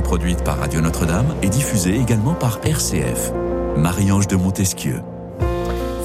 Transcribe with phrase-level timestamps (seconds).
[0.00, 3.32] produite par Radio Notre-Dame et diffusée également par RCF.
[3.76, 5.00] Marie-Ange de Montesquieu.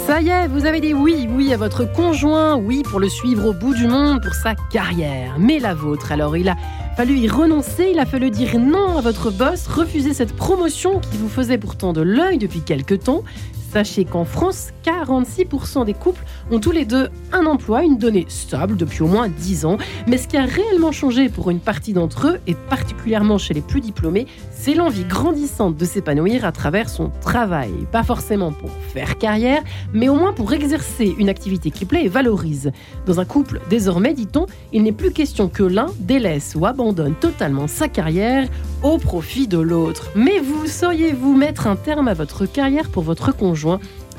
[0.07, 3.50] Ça y est, vous avez dit oui, oui à votre conjoint, oui pour le suivre
[3.50, 5.36] au bout du monde, pour sa carrière.
[5.37, 6.55] Mais la vôtre, alors il a
[6.95, 11.17] fallu y renoncer, il a fallu dire non à votre boss, refuser cette promotion qui
[11.17, 13.23] vous faisait pourtant de l'œil depuis quelque temps.
[13.71, 18.78] Sachez qu'en France, 46% des couples ont tous les deux un emploi, une donnée stable
[18.78, 19.78] depuis au moins 10 ans.
[20.07, 23.62] Mais ce qui a réellement changé pour une partie d'entre eux, et particulièrement chez les
[23.62, 27.71] plus diplômés, c'est l'envie grandissante de s'épanouir à travers son travail.
[27.92, 29.62] Pas forcément pour faire carrière,
[29.93, 32.72] mais au moins pour exercer une activité qui plaît et valorise.
[33.06, 37.68] Dans un couple, désormais, dit-on, il n'est plus question que l'un délaisse ou abandonne totalement
[37.68, 38.48] sa carrière
[38.81, 40.12] au profit de l'autre.
[40.16, 43.56] Mais vous sauriez-vous mettre un terme à votre carrière pour votre conjoint?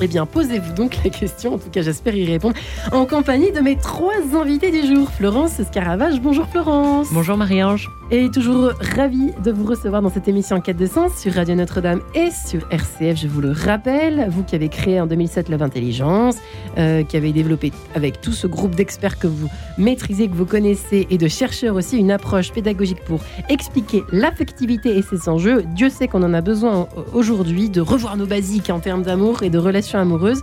[0.01, 2.55] Eh bien, posez-vous donc la question, en tout cas j'espère y répondre,
[2.93, 5.11] en compagnie de mes trois invités du jour.
[5.11, 7.09] Florence Scaravage, bonjour Florence.
[7.13, 7.89] Bonjour Marie-Ange.
[8.11, 11.55] Et toujours ravie de vous recevoir dans cette émission en quête de sens sur Radio
[11.55, 14.29] Notre-Dame et sur RCF, je vous le rappelle.
[14.31, 16.37] Vous qui avez créé en 2007 Love Intelligence,
[16.79, 21.07] euh, qui avez développé avec tout ce groupe d'experts que vous maîtrisez, que vous connaissez,
[21.11, 25.65] et de chercheurs aussi, une approche pédagogique pour expliquer l'affectivité et ses enjeux.
[25.75, 29.51] Dieu sait qu'on en a besoin aujourd'hui de revoir nos basiques en termes d'amour et
[29.51, 30.41] de relations amoureuses.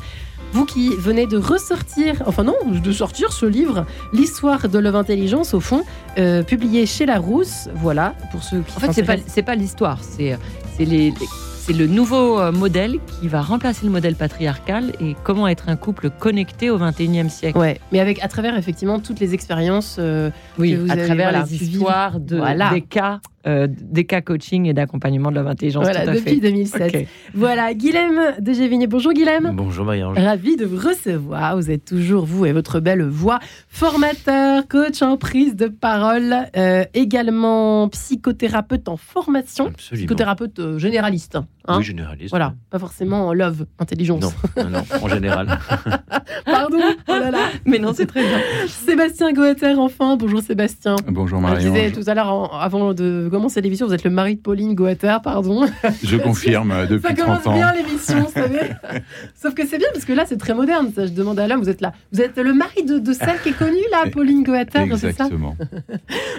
[0.53, 5.53] Vous qui venez de ressortir, enfin non, de sortir ce livre, l'histoire de Love Intelligence,
[5.53, 5.83] au fond,
[6.17, 7.67] euh, publié chez Larousse.
[7.75, 8.75] Voilà, pour ceux qui.
[8.77, 10.37] En fait, c'est pas, c'est pas l'histoire, c'est,
[10.77, 11.13] c'est les,
[11.59, 15.75] c'est le nouveau euh, modèle qui va remplacer le modèle patriarcal et comment être un
[15.75, 17.57] couple connecté au 21e siècle.
[17.57, 19.97] Ouais, mais avec à travers effectivement toutes les expériences.
[19.99, 22.69] euh, Oui, que vous à avez, travers voilà, les histoires de, Voilà.
[22.69, 25.83] des cas, euh, des cas coaching et d'accompagnement de la intelligence.
[25.83, 26.39] Voilà, tout à depuis fait.
[26.41, 26.95] 2007.
[26.95, 27.07] Ok.
[27.33, 28.87] Voilà, Guilhem de Gévigné.
[28.87, 29.51] Bonjour Guilhem.
[29.53, 30.17] Bonjour Marie-Ange.
[30.17, 31.55] Ravi de vous recevoir.
[31.55, 33.39] Vous êtes toujours, vous et votre belle voix,
[33.69, 40.05] formateur, coach en prise de parole, euh, également psychothérapeute en formation, Absolument.
[40.05, 41.37] psychothérapeute euh, généraliste.
[41.67, 41.77] Hein.
[41.77, 42.29] Oui, généraliste.
[42.29, 44.21] Voilà, pas forcément love, intelligence.
[44.21, 45.47] Non, non, non, en général.
[46.45, 46.77] Pardon,
[47.07, 47.49] oh là là.
[47.65, 48.39] Mais non, c'est très bien.
[48.67, 50.15] Sébastien Goether, enfin.
[50.17, 50.95] Bonjour Sébastien.
[51.07, 54.41] Bonjour Je disais tout à l'heure, avant de commencer l'émission, vous êtes le mari de
[54.41, 55.65] Pauline Goether, pardon.
[56.03, 57.57] Je confirme euh, Ça depuis commence 30 ans.
[57.57, 58.59] bien l'émission, vous savez.
[59.35, 60.91] Sauf que c'est bien parce que là, c'est très moderne.
[60.95, 61.93] Ça, je demande à l'homme, vous êtes là.
[62.11, 65.25] Vous êtes le mari de, de celle qui est connue, là, Pauline Goether, c'est ça?
[65.25, 65.55] Exactement.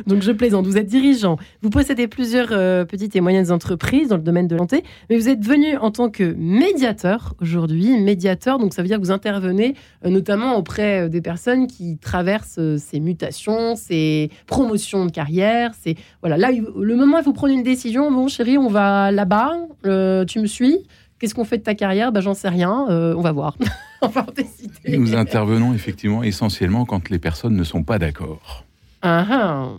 [0.07, 0.67] Donc je plaisante.
[0.67, 1.37] Vous êtes dirigeant.
[1.63, 4.85] Vous possédez plusieurs euh, petites et moyennes entreprises dans le domaine de la santé,
[5.17, 7.99] mais vous êtes venu en tant que médiateur aujourd'hui.
[7.99, 11.97] Médiateur, donc ça veut dire que vous intervenez euh, notamment auprès euh, des personnes qui
[11.97, 15.73] traversent euh, ces mutations, ces promotions de carrière.
[15.81, 16.37] C'est voilà.
[16.37, 18.11] Là, le moment où faut prendre une décision.
[18.13, 19.55] Bon, chérie, on va là-bas.
[19.87, 20.81] euh, tu me suis.
[21.19, 22.13] Qu'est-ce qu'on fait de ta carrière?
[22.13, 22.87] Ben, j'en sais rien.
[22.91, 23.57] euh, on va voir.
[24.03, 24.99] on va en décider.
[24.99, 28.65] Nous intervenons effectivement essentiellement quand les personnes ne sont pas d'accord.
[29.01, 29.71] Ah.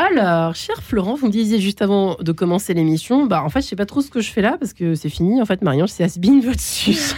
[0.00, 3.66] Alors, cher Florent, vous me disiez juste avant de commencer l'émission, bah en fait, je
[3.66, 5.42] sais pas trop ce que je fais là parce que c'est fini.
[5.42, 7.00] En fait, Marianne, c'est Asbin votre sujet.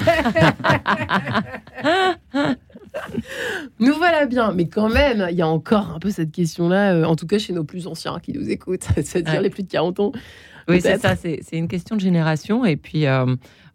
[3.80, 7.04] nous voilà bien, mais quand même, il y a encore un peu cette question-là, euh,
[7.04, 9.42] en tout cas chez nos plus anciens qui nous écoutent, c'est-à-dire Ouais.
[9.42, 10.12] les plus de 40 ans.
[10.66, 11.16] Oui, c'est ça.
[11.16, 12.64] C'est une question de génération.
[12.64, 13.26] Et puis, euh,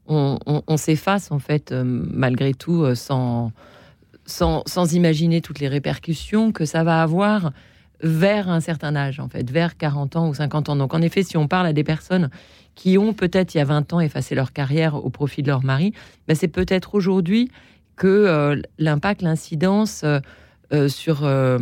[0.07, 3.51] on, on- on s'efface, en fait, euh, malgré tout, sans,
[4.25, 7.51] sans, sans imaginer toutes les répercussions que ça va avoir
[8.05, 10.75] vers un certain âge, en fait, vers 40 ans ou 50 ans.
[10.75, 12.29] Donc, en effet, si on parle à des personnes
[12.75, 15.63] qui ont peut-être, il y a 20 ans, effacé leur carrière au profit de leur
[15.63, 15.91] mari,
[16.27, 17.49] ben, c'est peut-être aujourd'hui
[17.95, 20.19] que euh, l'impact, l'incidence euh,
[20.71, 21.57] euh, sur euh,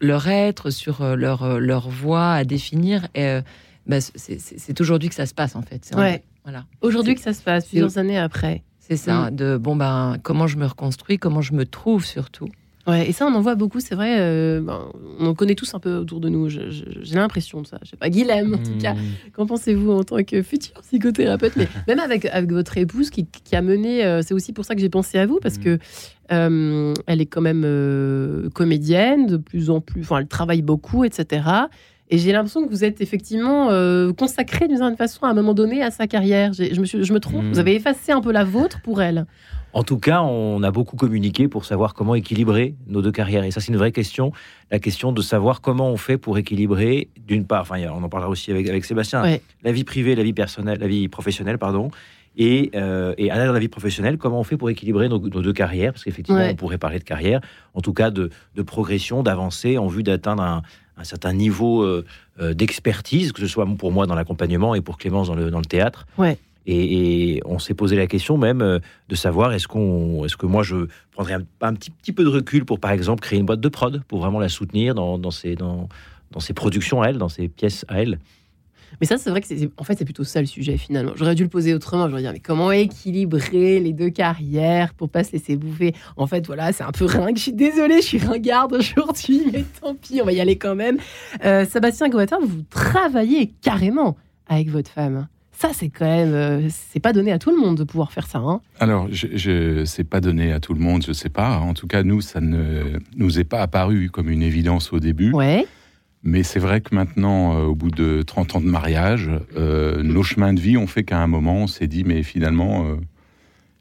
[0.00, 5.56] leur être, sur leur, leur voie à définir, ben, c'est- aujourd'hui que ça se passe,
[5.56, 5.90] en fait.
[5.96, 6.22] Ouais.
[6.44, 6.64] Voilà.
[6.80, 8.62] Aujourd'hui que ça se passe, plusieurs années après.
[8.80, 12.48] C'est ça, de bon ben comment je me reconstruis, comment je me trouve surtout.
[12.86, 14.16] Ouais, et ça, on en voit beaucoup, c'est vrai.
[14.18, 14.88] euh, ben,
[15.20, 16.48] on en connaît tous un peu autour de nous.
[16.48, 17.78] J'ai l'impression de ça.
[17.84, 18.94] Je sais pas, Guilhem, en tout cas.
[19.34, 21.54] Qu'en pensez-vous en tant que futur psychothérapeute?
[21.56, 24.74] Mais même avec, avec votre épouse qui, qui a mené, euh, c'est aussi pour ça
[24.74, 25.78] que j'ai pensé à vous, parce que
[26.32, 27.62] euh, elle est quand même
[28.54, 31.44] comédienne, de plus en plus, enfin, elle travaille beaucoup, etc.
[32.10, 33.68] Et j'ai l'impression que vous êtes effectivement
[34.18, 36.52] consacré d'une certaine façon à un moment donné à sa carrière.
[36.52, 37.44] Je me, suis, je me trompe?
[37.44, 37.52] Mm.
[37.52, 39.26] Vous avez effacé un peu la vôtre pour elle?
[39.74, 43.44] En tout cas, on a beaucoup communiqué pour savoir comment équilibrer nos deux carrières.
[43.44, 44.32] Et ça, c'est une vraie question.
[44.70, 48.30] La question de savoir comment on fait pour équilibrer, d'une part, enfin, on en parlera
[48.30, 49.22] aussi avec, avec Sébastien,
[49.62, 51.90] la vie privée, la vie personnelle, la vie professionnelle, pardon.
[52.36, 55.18] Et, euh, et à l'intérieur de la vie professionnelle, comment on fait pour équilibrer nos,
[55.18, 55.92] nos deux carrières?
[55.92, 57.40] Parce qu'effectivement, on pourrait parler de carrière,
[57.74, 60.62] en tout cas de, de progression, d'avancée en vue d'atteindre un,
[60.96, 62.04] un certain niveau euh,
[62.40, 65.58] euh, d'expertise, que ce soit pour moi dans l'accompagnement et pour Clémence dans le, dans
[65.58, 66.06] le théâtre.
[66.16, 66.38] Ouais.
[66.66, 68.78] Et, on s'est posé la question même euh,
[69.08, 72.78] de savoir est-ce qu'on, est-ce que moi je prendrais un, petit, peu de recul pour
[72.78, 75.56] par exemple créer une boîte de prod pour vraiment la soutenir dans, ses,
[76.54, 78.18] productions à elle, dans ses pièces à elle.
[79.00, 81.12] Mais ça, c'est vrai que c'est en fait c'est plutôt ça le sujet finalement.
[81.16, 82.08] J'aurais dû le poser autrement.
[82.08, 85.94] J'aurais dire mais comment équilibrer les deux carrières pour pas se laisser bouffer?
[86.16, 87.36] En fait, voilà, c'est un peu ringue.
[87.36, 90.74] Je suis désolée, je suis ringarde aujourd'hui, mais tant pis, on va y aller quand
[90.74, 90.98] même.
[91.44, 94.16] Euh, Sébastien Goatin, vous travaillez carrément
[94.46, 95.26] avec votre femme.
[95.52, 98.26] Ça, c'est quand même, euh, c'est pas donné à tout le monde de pouvoir faire
[98.26, 98.38] ça.
[98.38, 98.60] Hein.
[98.80, 101.58] Alors, je, je c'est pas donné à tout le monde, je sais pas.
[101.58, 105.32] En tout cas, nous, ça ne nous est pas apparu comme une évidence au début.
[105.32, 105.66] Ouais.
[106.24, 110.22] Mais c'est vrai que maintenant, euh, au bout de 30 ans de mariage, euh, nos
[110.22, 112.86] chemins de vie ont fait qu'à un moment, on s'est dit, mais finalement,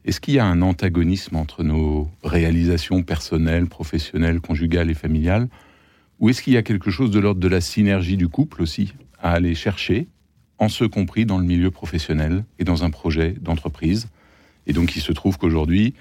[0.04, 5.48] est-ce qu'il y a un antagonisme entre nos réalisations personnelles, professionnelles, conjugales et familiales?
[6.20, 8.94] Ou est-ce qu'il y a quelque chose de l'ordre de la synergie du couple aussi
[9.20, 10.08] à aller chercher,
[10.62, 14.08] en ce compris dans le milieu professionnel et dans un projet d'entreprise
[14.68, 15.94] Et donc, il se trouve qu'aujourd'hui,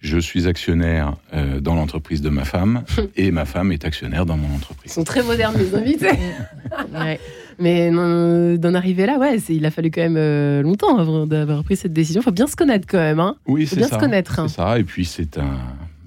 [0.00, 2.82] je suis actionnaire euh, dans l'entreprise de ma femme
[3.16, 4.92] et ma femme est actionnaire dans mon Ils entreprise.
[4.92, 6.10] sont très modernes les invités.
[6.92, 7.20] Ouais.
[7.58, 11.62] Mais non, d'en arriver là, ouais, il a fallu quand même euh, longtemps avant d'avoir
[11.64, 12.20] pris cette décision.
[12.22, 13.36] Faut bien se connaître quand même, hein.
[13.46, 13.94] Oui, Faut c'est bien ça.
[13.96, 14.38] se connaître.
[14.40, 14.48] hein.
[14.48, 14.78] Ça.
[14.78, 15.58] Et puis c'est un.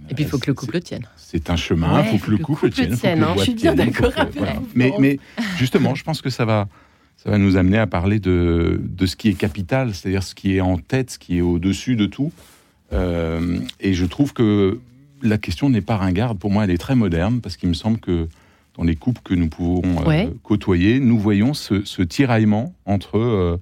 [0.09, 1.05] Et puis il faut que le couple tienne.
[1.17, 1.89] C'est un chemin.
[1.91, 2.89] Il Ouais, faut que le couple tienne.
[2.89, 3.33] faut que tienne, hein.
[3.37, 4.53] Je suis bien d'accord voilà.
[4.53, 5.19] vous, Mais, mais
[5.57, 6.67] justement, je pense que ça va,
[7.21, 10.55] ça va nous amener à parler de, de ce qui est capital, c'est-à-dire ce qui
[10.55, 12.31] est en tête, ce qui est au-dessus de tout.
[12.93, 14.79] Euh, et je trouve que
[15.21, 16.39] la question n'est pas ringarde.
[16.39, 18.29] Pour moi, elle est très moderne parce qu'il me semble que
[18.77, 23.57] dans les couples que nous pouvons euh, côtoyer, nous voyons ce, ce tiraillement entre euh,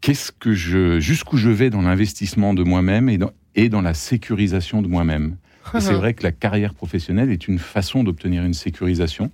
[0.00, 3.94] qu'est-ce que je, jusqu'où je vais dans l'investissement de moi-même et dans, et dans la
[3.94, 5.36] sécurisation de moi-même.
[5.78, 9.30] C'est vrai que la carrière professionnelle est une façon d'obtenir une sécurisation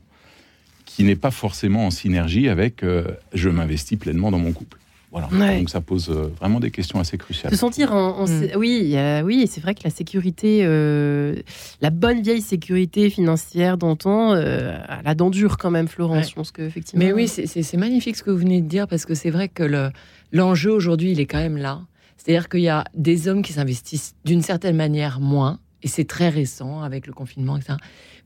[0.96, 3.04] qui n'est pas forcément en synergie avec euh,
[3.34, 4.78] je m'investis pleinement dans mon couple.
[5.12, 5.28] Voilà.
[5.32, 5.58] Ouais.
[5.58, 7.52] Donc ça pose euh, vraiment des questions assez cruciales.
[7.52, 8.48] Se sentir en, en- Mm.
[8.56, 11.34] oui, euh, oui, c'est vrai que la sécurité, euh,
[11.82, 16.24] la bonne vieille sécurité financière d'antan, euh, elle a dents dures quand même, Florence.
[16.24, 16.30] Ouais.
[16.30, 17.04] Je pense que effectivement.
[17.04, 19.62] Mais oui, c'est- magnifique ce que vous venez de dire parce que c'est vrai que
[19.62, 19.90] le-
[20.32, 21.80] l'enjeu aujourd'hui, il est quand même là.
[22.16, 26.28] C'est-à-dire qu'il y a des hommes qui s'investissent d'une certaine manière moins, et c'est très
[26.28, 27.74] récent avec le confinement, etc.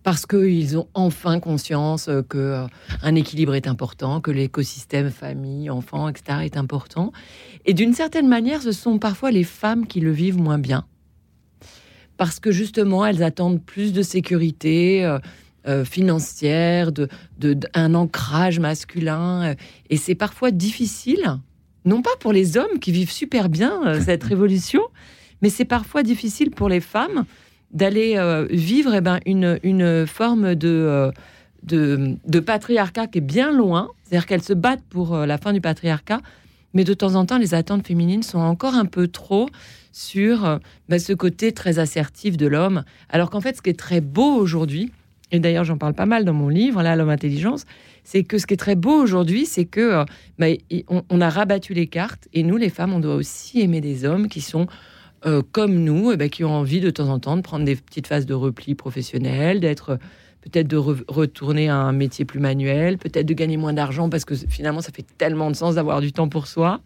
[0.03, 2.67] Parce qu'ils ont enfin conscience que euh,
[3.03, 6.39] un équilibre est important, que l'écosystème famille, enfants, etc.
[6.45, 7.13] est important.
[7.67, 10.87] Et d'une certaine manière, ce sont parfois les femmes qui le vivent moins bien.
[12.17, 15.19] Parce que justement, elles attendent plus de sécurité euh,
[15.67, 17.09] euh, financière, de,
[17.39, 19.55] de- d'un ancrage masculin.
[19.91, 21.39] et c'est parfois difficile,
[21.85, 24.83] non pas pour les hommes qui vivent super bien euh, cette révolution,
[25.43, 27.25] mais c'est parfois difficile pour les femmes
[27.73, 31.11] d'aller euh, vivre eh ben, une, une forme de, euh,
[31.63, 33.89] de, de patriarcat qui est bien loin.
[34.03, 36.21] C'est-à-dire qu'elles se battent pour euh, la fin du patriarcat,
[36.75, 39.49] mais de temps en temps, les attentes féminines sont encore un peu trop
[39.93, 42.85] sur bah, ce côté très assertif de l'homme.
[43.09, 44.93] Alors qu'en fait, ce qui est très beau aujourd'hui,
[45.33, 47.65] et d'ailleurs j'en parle pas mal dans mon livre, là, L'homme intelligence,
[48.05, 50.05] c'est que ce qui est très beau aujourd'hui, c'est que
[50.89, 54.05] on, on a rabattu les cartes, et nous, les femmes, on doit aussi aimer des
[54.05, 54.69] hommes qui sont
[55.27, 57.77] euh, comme nous, eh ben, qui ont envie de temps en temps de prendre des
[57.77, 59.97] petites phases de repli professionnel, d'être euh,
[60.43, 64.25] peut-être de re- retourner à un métier plus manuel, peut-être de gagner moins d'argent parce
[64.25, 66.81] que finalement ça fait tellement de sens d'avoir du temps pour soi.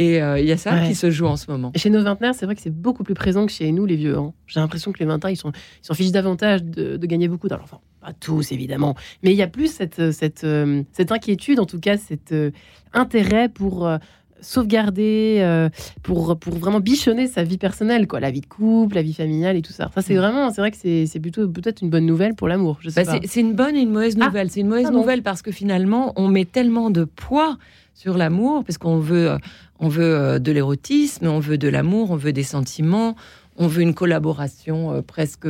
[0.00, 0.86] Et euh, il y a ça Ouais.
[0.86, 1.72] qui se joue en ce moment.
[1.74, 4.16] Chez nos vingtenaires, c'est vrai que c'est beaucoup plus présent que chez nous, les vieux.
[4.16, 4.32] hein.
[4.46, 7.48] J'ai l'impression que les vingtains, ils sont, ils s'en fichent davantage de, de gagner beaucoup
[7.48, 7.64] d'argent.
[7.64, 8.94] Enfin, pas tous, évidemment.
[9.24, 10.46] Mais il y a plus cette, cette,
[10.92, 12.52] cette inquiétude, en tout cas, cet euh,
[12.92, 13.98] intérêt pour euh,
[14.40, 15.68] sauvegarder, euh,
[16.02, 18.20] pour, pour vraiment bichonner sa vie personnelle, quoi.
[18.20, 19.90] La vie de couple, la vie familiale et tout ça.
[19.94, 20.18] Ça, c'est Mm.
[20.18, 20.76] vraiment, c'est vrai que
[21.06, 22.78] c'est plutôt peut-être une bonne nouvelle pour l'amour.
[22.96, 24.50] Bah, c'est- une bonne et une mauvaise Ah, nouvelle.
[24.50, 27.56] c'est une mauvaise nouvelle parce que finalement, on met tellement de poids
[27.94, 29.38] sur l'amour, parce qu'on veut, euh,
[29.80, 33.16] on veut euh, de l'érotisme, on veut de l'amour, on veut des sentiments,
[33.56, 35.48] on veut une collaboration presque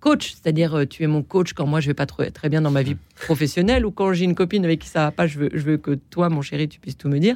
[0.00, 2.70] coach, c'est-à-dire tu es mon coach quand moi je vais pas trop- très bien dans
[2.70, 5.48] ma vie professionnelle ou quand j'ai une copine avec qui ça va pas, je veux,
[5.52, 7.34] je veux que toi, mon chéri, tu puisses tout me dire.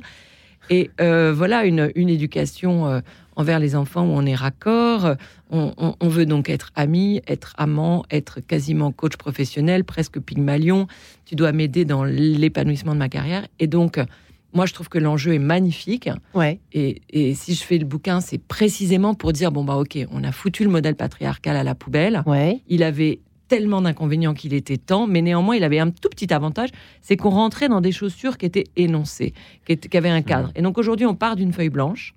[0.71, 3.01] Et euh, voilà une, une éducation euh,
[3.37, 5.17] envers les enfants où on est raccord.
[5.51, 10.87] On, on- on veut donc être ami, être amant, être quasiment coach professionnel, presque Pygmalion.
[11.25, 13.47] Tu dois m'aider dans l'épanouissement de ma carrière.
[13.59, 13.99] Et donc,
[14.55, 16.11] moi, je trouve que l'enjeu est magnifique.
[16.35, 16.61] Ouais.
[16.73, 20.23] Et, et si je fais le bouquin, c'est précisément pour dire bon, bah, ok, on
[20.25, 22.23] a foutu le modèle patriarcal à la poubelle.
[22.27, 22.61] Ouais.
[22.69, 23.21] Il avait
[23.53, 26.71] tellement d'inconvénients qu'il était temps, mais néanmoins, il avait un tout petit avantage,
[27.03, 29.35] c'est qu'on rentrait dans des chaussures qui étaient énoncées,
[29.67, 30.51] qui, étaient- qui avaient un cadre.
[30.57, 32.15] Et donc aujourd'hui, on part d'une feuille blanche,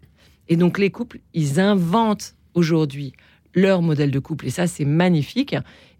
[0.47, 3.11] et donc les couples, ils inventent aujourd'hui
[3.53, 5.57] leur modèle de couple, et ça, c'est magnifique.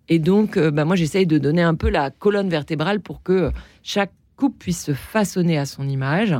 [0.08, 3.52] Et donc, euh, bah, moi, j'essaye de donner un peu la colonne vertébrale pour que
[3.84, 6.34] chaque couple puisse se façonner à son image,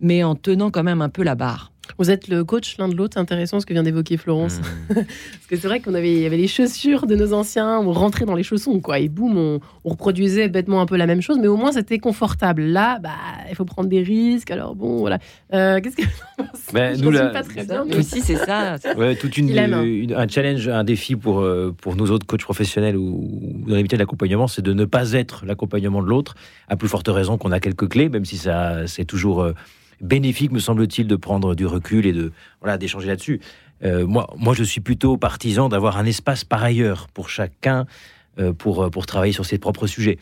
[0.00, 1.70] mais en tenant quand même un peu la barre.
[1.98, 4.58] Vous êtes le coach l'un de l'autre, c'est intéressant ce que vient d'évoquer Florence.
[4.60, 4.94] Mmh.
[4.94, 7.92] Parce que c'est vrai qu'on avait, il y avait les chaussures de nos anciens, on
[7.92, 8.98] rentrait dans les chaussons, quoi.
[9.00, 11.98] Et boum, on, on reproduisait bêtement un peu la même chose, mais au moins c'était
[11.98, 12.62] confortable.
[12.62, 13.10] Là, bah,
[13.50, 14.50] il faut prendre des risques.
[14.50, 15.18] Alors bon, voilà.
[15.52, 17.84] Euh, Qu'est-ce que Je nous, résume la- pas très bien.
[17.84, 18.76] mais- aussi, c'est ça.
[18.96, 19.82] Ouais, toute une, hein.
[19.82, 23.28] une- un challenge, un défi pour, euh, pour nous autres coachs professionnels ou,
[23.64, 26.34] ou dans métiers de l'accompagnement, c'est de ne pas être l'accompagnement de l'autre,
[26.68, 29.52] à plus forte raison qu'on a quelques clés, même si ça c'est toujours euh,
[30.00, 33.40] bénéfique, me semble-t-il, de prendre du recul et de voilà d'échanger là-dessus.
[33.84, 37.86] Euh, moi, moi, je suis plutôt partisan d'avoir un espace par ailleurs pour chacun
[38.38, 40.18] euh, pour, euh, pour travailler sur ses propres sujets.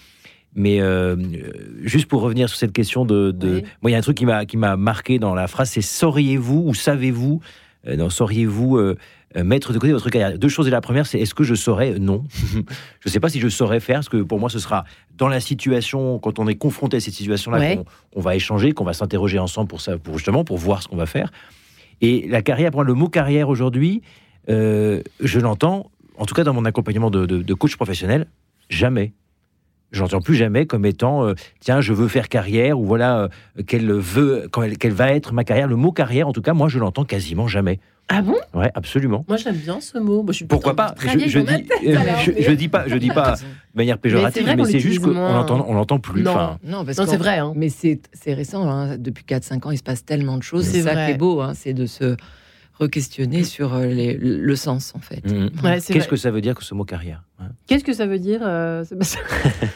[0.54, 1.16] Mais euh,
[1.83, 3.62] juste pour revenir sur cette question de, de- Oui.
[3.83, 5.83] moi, il y a un truc qui m'a qui m'a marqué dans la phrase, c'est
[5.83, 7.40] sauriez-vous ou savez-vous?
[7.99, 8.78] Non, sauriez-vous
[9.45, 10.66] mettre de côté votre carrière Deux choses.
[10.69, 11.99] Et la première, c'est est-ce que je saurais?
[11.99, 12.25] Non.
[12.52, 12.59] je
[13.07, 14.85] ne sais pas si je saurais faire, parce que pour moi, ce sera
[15.16, 17.81] dans la situation, quand on est confronté à cette situation-là, Ouais.
[18.14, 20.97] qu'on va échanger, qu'on va s'interroger ensemble pour ça, pour justement pour voir ce qu'on
[20.97, 21.31] va faire.
[22.00, 24.02] Et la carrière, pour moi, le mot carrière aujourd'hui,
[24.49, 28.26] euh, je l'entends, en tout cas dans mon accompagnement de, de- de coach professionnel,
[28.69, 29.12] jamais.
[29.93, 33.28] Je n'entends plus jamais comme étant euh, tiens, je veux faire carrière ou voilà euh,
[33.66, 35.69] quelle veut, quand elle- quelle va être ma carrière.
[35.69, 37.78] Le mot carrière, en tout cas, moi, je l'entends quasiment jamais.
[38.09, 38.37] Ah bon?
[38.55, 39.25] Ouais, absolument.
[39.26, 40.23] Moi, j'aime bien ce mot.
[40.23, 40.95] Moi, je suis Pourquoi pas?
[41.00, 41.97] Je, je dis, tête, euh,
[42.38, 43.38] je, dis pas, je dis pas de
[43.75, 46.23] manière péjorative, mais c'est juste qu'on l'entend, on l'entend plus.
[46.23, 46.31] Non.
[46.31, 47.38] Enfin, Non, parce Non, qu'en- c'est vrai.
[47.38, 47.52] hein.
[47.57, 48.97] Mais c'est c'est récent, hein.
[48.97, 50.64] depuis 4-5 ans, il se passe tellement de choses.
[50.66, 52.16] C'est C'est ça qui est beau, hein, c'est de se
[52.78, 55.25] re-questionner sur euh, les- le sens, en fait.
[55.26, 55.45] mm.
[55.64, 56.06] Ouais, Qu'est-ce vrai.
[56.09, 57.49] que ça veut dire que ce mot carrière hein?
[57.66, 59.21] Qu'est-ce que ça veut dire euh, Sébastien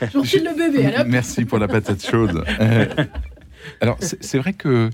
[0.02, 0.86] Je vous refile le bébé.
[0.86, 1.06] alors.
[1.06, 2.44] Merci pour la patate chaude.
[2.60, 2.86] Euh,
[3.80, 4.90] alors, c'est c'est vrai que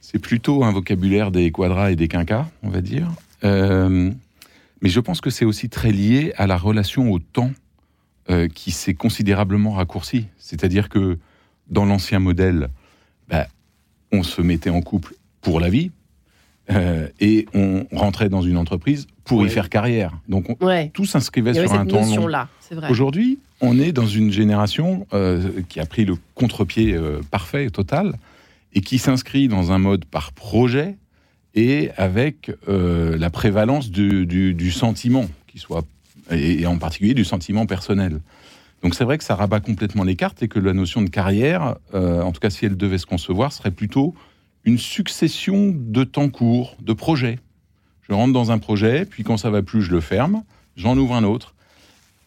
[0.00, 3.08] c'est plutôt un vocabulaire des quadras et des quinquas, on va dire.
[3.44, 4.10] Euh,
[4.82, 7.50] mais je pense que c'est aussi très lié à la relation au temps
[8.30, 10.26] euh, qui s'est considérablement raccourci.
[10.38, 11.18] C'est-à-dire que
[11.70, 12.68] dans l'ancien modèle,
[13.28, 13.46] bah,
[14.12, 15.90] on se mettait en couple pour la vie
[16.70, 20.12] euh, et on rentrait dans une entreprise pour y faire carrière.
[20.28, 20.90] Donc on- Ouais.
[20.94, 22.28] tout s'inscrivait sur un temps long.
[22.90, 27.70] Aujourd'hui, on est dans une génération euh, qui a pris le contre-pied euh, parfait et
[27.70, 28.14] total
[28.74, 30.96] et qui s'inscrit dans un mode par projet
[31.54, 35.84] et avec euh, la prévalence du, du- du sentiment, qui soit,
[36.30, 38.20] et, et en particulier du sentiment personnel.
[38.82, 41.76] Donc c'est vrai que ça rabat complètement les cartes et que la notion de carrière,
[41.94, 44.14] euh, en tout cas si elle devait se concevoir, serait plutôt
[44.66, 47.38] une succession de temps courts, de projets.
[48.08, 50.42] Je rentre dans un projet, puis quand ça va plus, je le ferme,
[50.76, 51.54] j'en ouvre un autre.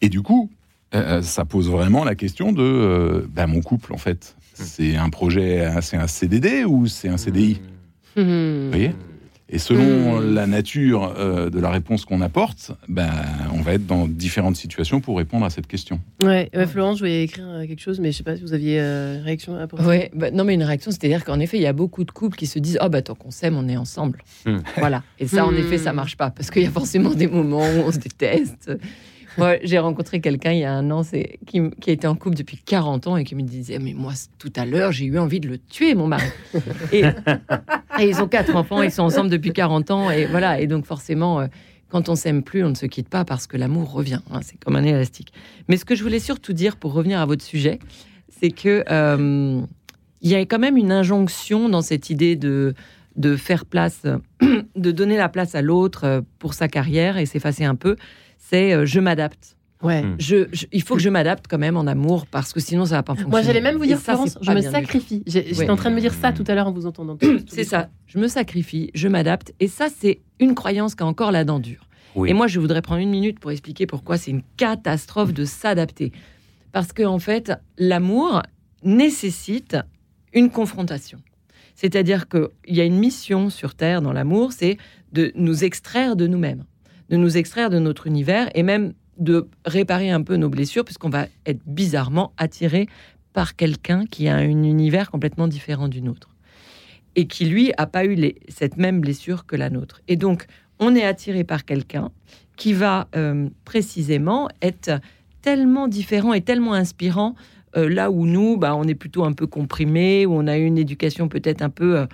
[0.00, 0.50] Et du coup,
[0.94, 4.36] euh, ça pose vraiment la question de euh, bah, mon couple, en fait.
[4.54, 7.60] C'est un projet, euh, c'est un CDD ou c'est un CDI
[8.16, 8.64] Mhm.
[8.64, 8.92] Vous voyez?
[9.52, 10.32] Et selon Hmm.
[10.34, 13.10] la nature euh, de la réponse qu'on apporte, ben,
[13.52, 15.98] on va être dans différentes situations pour répondre à cette question.
[16.22, 18.52] Ouais, ouais, Florence, je voulais écrire euh, quelque chose, mais je sais pas si vous
[18.52, 19.84] aviez euh, une réaction à apporter.
[19.84, 22.36] Ouais, bah, non, mais une réaction, c'est-à-dire qu'en effet, il y a beaucoup de couples
[22.36, 24.22] qui se disent Oh, bah, tant qu'on s'aime, on est ensemble.
[24.46, 24.58] Hmm.
[24.78, 25.02] Voilà.
[25.18, 25.56] Et ça, en Hmm.
[25.58, 28.70] effet, ça marche pas parce qu'il y a forcément des moments où on se déteste.
[29.38, 32.16] Moi, j'ai rencontré quelqu'un il y a un an c'est, qui, qui a été en
[32.16, 35.18] couple depuis 40 ans et qui me disait Mais moi, tout à l'heure, j'ai eu
[35.18, 36.26] envie de le tuer, mon mari.
[36.92, 37.02] et,
[38.00, 40.10] et ils ont quatre enfants, ils sont ensemble depuis 40 ans.
[40.10, 40.60] Et voilà.
[40.60, 41.46] Et donc, forcément, euh,
[41.88, 44.20] quand on s'aime plus, on ne se quitte pas parce que l'amour revient.
[44.30, 45.32] hein, c'est comme un élastique.
[45.68, 47.78] Mais ce que je voulais surtout dire pour revenir à votre sujet,
[48.28, 49.60] c'est que euh,
[50.20, 52.74] il y a quand même une injonction dans cette idée de,
[53.16, 54.02] de faire place,
[54.76, 57.96] de donner la place à l'autre euh, pour sa carrière et s'effacer un peu.
[58.38, 59.56] C'est je m'adapte.
[59.82, 60.02] Ouais.
[60.02, 60.16] Hmm.
[60.18, 62.96] Je, je- il faut que je m'adapte quand même en amour parce que sinon ça
[62.96, 63.30] va pas fonctionner.
[63.30, 65.22] Moi, j'allais même vous dire, ça, Florence, je me sacrifie.
[65.26, 65.70] J'étais Ouais.
[65.70, 67.16] en train de me dire ça tout à l'heure en vous entendant.
[67.48, 67.88] C'est ça.
[68.06, 69.54] Je me sacrifie, je m'adapte.
[69.58, 71.86] Et ça, c'est une croyance qui a encore la dent dure.
[72.14, 72.28] Oui.
[72.28, 76.12] Et moi, je voudrais prendre une minute pour expliquer pourquoi c'est une catastrophe de s'adapter.
[76.72, 78.42] Parce qu'en en fait, l'amour
[78.82, 79.76] nécessite
[80.32, 81.18] une confrontation.
[81.74, 84.76] C'est-à-dire qu'il y a une mission sur Terre dans l'amour, c'est
[85.12, 86.64] de nous extraire de nous-mêmes,
[87.08, 91.10] de nous extraire de notre univers et même de réparer un peu nos blessures, puisqu'on
[91.10, 92.88] va être bizarrement attiré
[93.32, 96.30] par quelqu'un qui a un univers complètement différent du nôtre
[97.16, 100.00] et qui, lui, a pas eu cette même blessure que la nôtre.
[100.08, 100.46] Et donc,
[100.78, 102.10] on est attiré par quelqu'un
[102.56, 105.00] qui va euh, précisément être
[105.42, 107.34] tellement différent et tellement inspirant
[107.76, 110.64] euh, là où nous, bah, on est plutôt un peu comprimé, où on a eu
[110.64, 112.06] une éducation peut-être un peu, euh,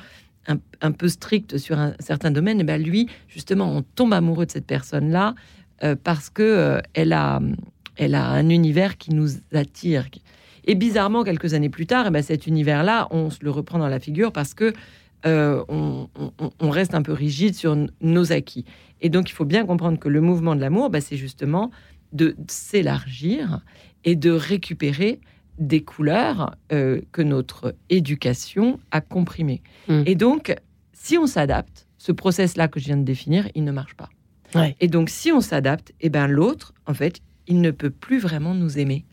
[0.48, 2.60] un, un peu stricte sur un certain domaine.
[2.60, 5.34] Et ben lui, justement, on tombe amoureux de cette personne-là
[6.02, 7.40] parce que euh, elle a,
[7.96, 10.06] elle a un univers qui nous attire.
[10.64, 13.88] Et bizarrement, quelques années plus tard, eh ben, cet univers-là, on se le reprend dans
[13.88, 14.72] la figure parce que
[15.24, 18.64] euh, on, on- on reste un peu rigide sur nos acquis.
[19.00, 21.70] Et donc, il faut bien comprendre que le mouvement de l'amour, bah, c'est justement
[22.12, 23.60] de s'élargir
[24.04, 25.20] et de récupérer
[25.58, 29.62] des couleurs euh, que notre éducation a comprimées.
[29.88, 30.02] Mm.
[30.06, 30.54] Et donc,
[30.92, 34.08] si on s'adapte, ce process-là que je viens de définir, il ne marche pas.
[34.80, 38.54] Et donc, si on s'adapte, eh ben l'autre, en fait, il ne peut plus vraiment
[38.54, 39.04] nous aimer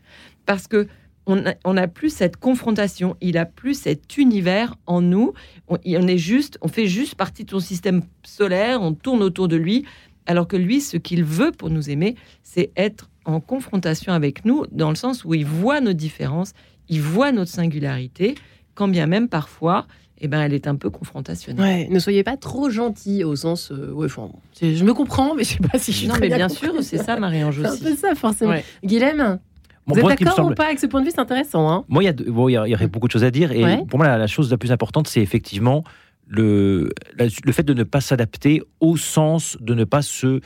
[0.46, 0.86] parce que
[1.26, 5.32] on n'a plus cette confrontation, il a plus cet univers en nous.
[5.68, 9.48] On, on est juste, on fait juste partie de son système solaire, on tourne autour
[9.48, 9.86] de lui,
[10.26, 14.66] alors que lui, ce qu'il veut pour nous aimer, c'est être en confrontation avec nous,
[14.70, 16.52] dans le sens où il voit nos différences,
[16.88, 18.34] il voit notre singularité,
[18.74, 19.86] quand bien même parfois,
[20.20, 21.64] eh ben, elle est un peu confrontationnelle.
[21.64, 23.70] Ouais, ne soyez pas trop gentil au sens.
[23.72, 26.14] euh, ouais, enfin, c'est- je me comprends, mais je sais pas si je suis Non,
[26.14, 27.82] très mais bien sûr, c'est ça, Marie-Ange C'est un aussi.
[27.84, 28.52] peu ça, forcément.
[28.52, 28.64] Ouais.
[28.84, 29.38] Guilhem,
[29.86, 31.70] vous êtes d'accord semble- ou pas avec ce point de vue C'est intéressant.
[31.70, 33.30] Hein Moi, il y, a de- bon, il y y aurait beaucoup de choses à
[33.30, 33.52] dire.
[33.52, 33.84] Et Ouais.
[33.88, 35.84] pour moi, la, la chose la plus importante, c'est effectivement
[36.26, 40.40] le, la- le fait de ne pas s'adapter au sens de ne pas se euh,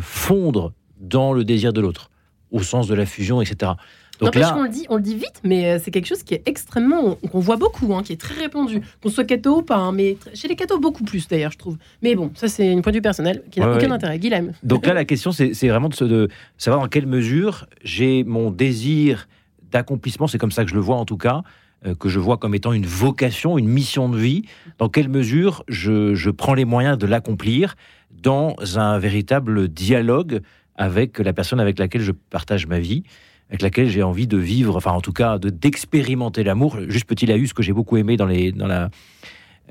[0.00, 2.10] fondre dans le désir de l'autre,
[2.50, 3.72] au sens de la fusion, etc.
[4.22, 6.34] Donc là, qu'on le dit, on le dit vite, mais euh, c'est quelque chose qui
[6.34, 9.76] est extrêmement, qu'on voit beaucoup, hein, qui est très répandu, qu'on soit catho ou pas,
[9.76, 11.76] hein, mais chez les cathos beaucoup plus d'ailleurs, je trouve.
[12.02, 13.92] Mais bon, ça c'est une point de vue personnel qui n'a Ouais, aucun ouais.
[13.92, 14.18] intérêt.
[14.18, 14.52] Guilhem.
[14.62, 19.28] donc là, la question, c'est vraiment de, savoir dans quelle mesure j'ai mon désir
[19.70, 21.42] d'accomplissement, c'est comme ça que je le vois en tout cas,
[21.86, 24.42] euh, que je vois comme étant une vocation, une mission de vie,
[24.78, 27.74] dans quelle mesure je, je prends les moyens de l'accomplir
[28.10, 30.42] dans un véritable dialogue
[30.76, 33.02] avec la personne avec laquelle je partage ma vie,
[33.50, 36.78] avec laquelle j'ai envie de vivre, enfin en tout cas de d'expérimenter l'amour.
[36.88, 38.88] Juste petit laïus que j'ai beaucoup aimé dans, les, dans la,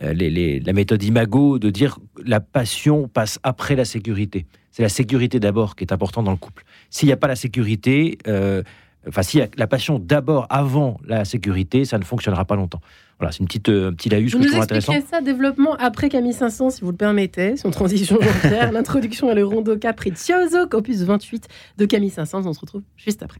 [0.04, 4.46] euh, les- les- la méthode Imago, de dire la passion passe après la sécurité.
[4.72, 6.64] C'est la sécurité d'abord qui est importante dans le couple.
[6.90, 8.62] S'il n'y a pas la sécurité, euh,
[9.08, 12.82] enfin s'il y a la passion d'abord avant la sécurité, ça ne fonctionnera pas longtemps.
[13.20, 14.94] Voilà, c'est une petite, euh, un petit laïus Vous que je trouve intéressant.
[14.94, 19.36] expliquerez ça développement après Camille 500, si vous le permettez, son transition volontaire, l'introduction et
[19.36, 21.48] le rondo capriccioso, opus 28
[21.78, 22.44] de Camille 500.
[22.46, 23.40] On se retrouve juste après.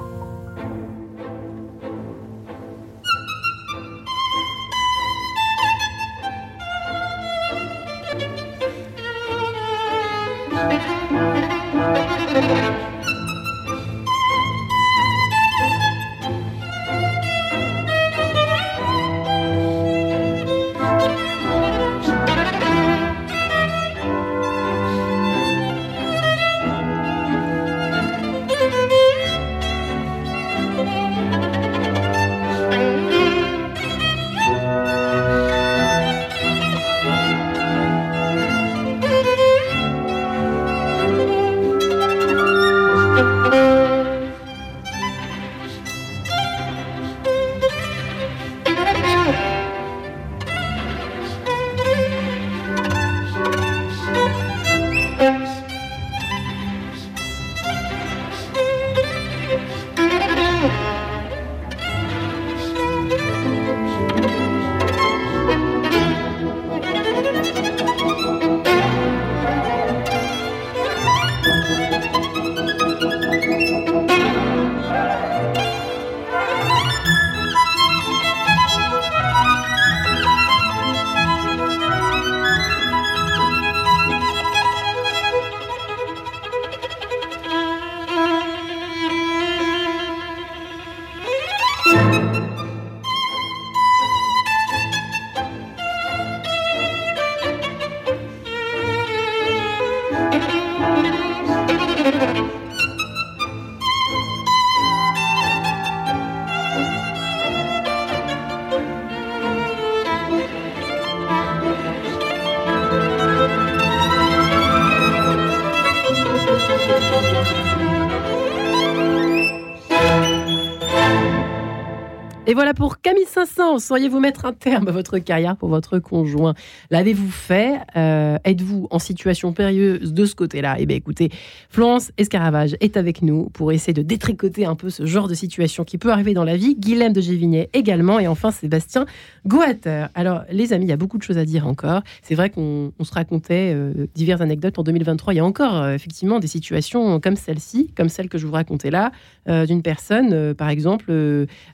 [122.51, 123.00] Et voilà pour
[123.41, 123.79] Camille 500.
[123.79, 126.53] Sauriez-vous mettre un terme à votre carrière pour votre conjoint?
[126.89, 127.79] L'avez-vous fait?
[127.95, 130.75] Euh, Êtes-vous en situation périlleuse de ce côté-là?
[130.79, 131.29] Eh bien, écoutez,
[131.69, 135.83] Florence Escaravage est avec nous pour essayer de détricoter un peu ce genre de situation
[135.83, 136.75] qui peut arriver dans la vie.
[136.75, 138.19] Guilhem de Gévigné également.
[138.19, 139.05] Et enfin, Sébastien
[139.47, 140.07] Goater.
[140.13, 142.01] Alors, les amis, il y a beaucoup de choses à dire encore.
[142.21, 145.33] C'est vrai qu'on on se racontait euh, diverses anecdotes en 2023.
[145.33, 148.53] Il y a encore euh, effectivement des situations comme celle-ci, comme celle que je vous
[148.53, 149.11] racontais là,
[149.47, 151.11] euh, d'une personne, par exemple,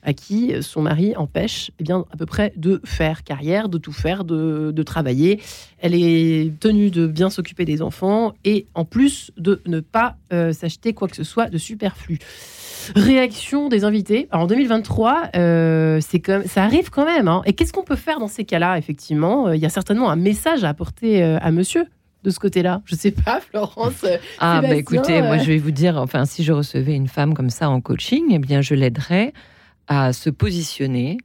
[0.04, 3.92] à qui son mari empêche eh bien, à peu près de faire carrière, de tout
[3.94, 5.40] faire, de, de travailler.
[5.80, 10.54] Elle est tenue de bien s'occuper des enfants et en plus de ne pas euh,
[10.54, 12.20] s'acheter quoi que ce soit de superflu.
[12.96, 14.28] Réaction des invités.
[14.32, 17.28] Alors, en 2023, euh, c'est comme ça arrive quand même.
[17.28, 17.42] hein.
[17.46, 20.16] Et qu'est-ce qu'on peut faire dans ces cas-là Effectivement, Euh, il y a certainement un
[20.16, 21.86] message à apporter à Monsieur
[22.24, 22.82] de ce côté-là.
[22.86, 24.06] Je sais pas, Florence.
[24.40, 27.50] Ah, bah écoutez, moi je vais vous dire, enfin, si je recevais une femme comme
[27.50, 29.34] ça en coaching, eh bien, je l'aiderais
[29.88, 31.18] à se positionner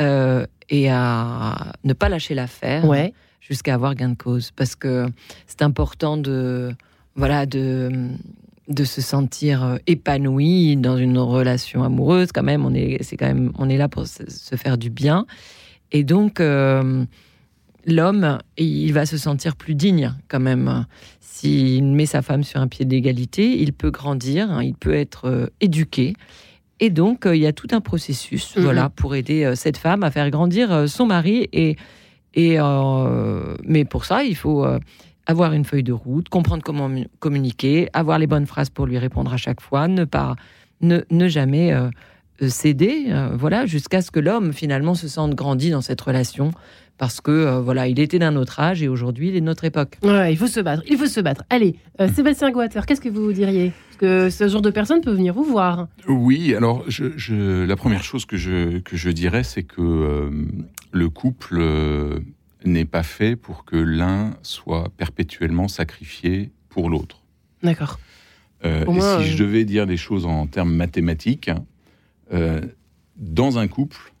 [0.00, 3.12] euh, et à ne pas lâcher l'affaire Ouais.
[3.40, 4.50] jusqu'à avoir gain de cause.
[4.50, 5.06] Parce que
[5.46, 6.74] c'est important de,
[7.14, 7.90] voilà, de,
[8.68, 12.32] de se sentir euh, épanoui dans une relation amoureuse.
[12.32, 14.90] Quand même, on est, c'est quand même, on est là pour se, se faire du
[14.90, 15.26] bien.
[15.92, 17.04] Et donc, euh,
[17.86, 20.84] l'homme, il va se sentir plus digne quand même.
[21.20, 25.26] S'il met sa femme sur un pied d'égalité, il peut grandir, hein, il peut être
[25.28, 26.14] euh, éduqué.
[26.80, 28.62] Et donc, euh, il y a tout un processus Mhm.
[28.62, 31.48] voilà, pour aider euh, cette femme à faire grandir euh, son mari.
[31.52, 31.76] Et,
[32.34, 32.58] et,
[33.64, 34.66] mais pour ça, il faut
[35.26, 38.98] avoir une feuille de route, comprendre comment mu- communiquer, avoir les bonnes phrases pour lui
[38.98, 40.36] répondre à chaque fois, ne, pas,
[40.82, 41.88] ne, ne jamais euh,
[42.46, 46.50] céder, euh, voilà, jusqu'à ce que l'homme finalement se sente grandi dans cette relation.
[46.98, 49.64] Parce que euh, voilà, il était d'un autre âge et aujourd'hui il est de notre
[49.64, 49.98] époque.
[50.02, 50.82] Ouais, il faut se battre.
[50.88, 51.44] Il faut se battre.
[51.50, 53.72] Allez, euh, Sébastien Goater, qu'est-ce que vous diriez?
[53.88, 55.88] Parce que ce genre de personne peut venir vous voir.
[56.08, 60.30] Oui, alors je, je- la première chose que je, que je dirais, c'est que euh,
[60.92, 61.62] le couple
[62.64, 67.20] n'est pas fait pour que l'un soit perpétuellement sacrifié pour l'autre.
[67.62, 67.98] D'accord.
[68.64, 71.50] Euh, moins, si euh, je devais dire les choses en termes mathématiques,
[72.32, 72.60] euh,
[73.18, 74.12] dans un couple,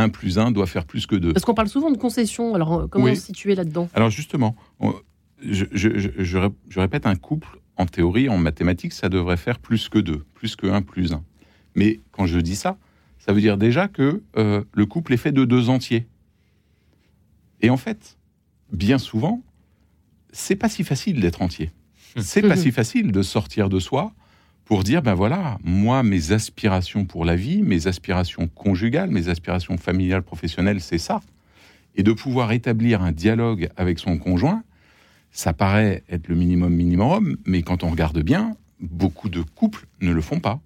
[0.00, 1.32] 1 plus 1 doit faire plus que 2.
[1.32, 2.54] Parce qu'on parle souvent de concessions.
[2.54, 3.16] Alors, euh, comment Oui.
[3.16, 3.88] se situer là-dedans?
[3.94, 4.94] Alors justement, on-
[5.42, 9.36] je, je- je- je rép- je répète, un couple, en théorie, en mathématiques, ça devrait
[9.38, 11.22] faire plus que 2, plus que 1 plus 1.
[11.74, 12.76] Mais quand je dis ça,
[13.18, 16.06] ça veut dire déjà que euh, le couple est fait de deux entiers.
[17.62, 18.16] Et en fait,
[18.72, 19.42] bien souvent,
[20.32, 21.70] c'est pas si facile d'être entier.
[22.16, 24.12] C'est pas si facile de sortir de soi
[24.70, 29.76] pour dire ben voilà, moi mes aspirations pour la vie, mes aspirations conjugales, mes aspirations
[29.76, 31.22] familiales, professionnelles, c'est ça.
[31.96, 34.62] Et de pouvoir établir un dialogue avec son conjoint,
[35.32, 40.12] ça paraît être le minimum minimum, mais quand on regarde bien, beaucoup de couples ne
[40.12, 40.60] le font pas.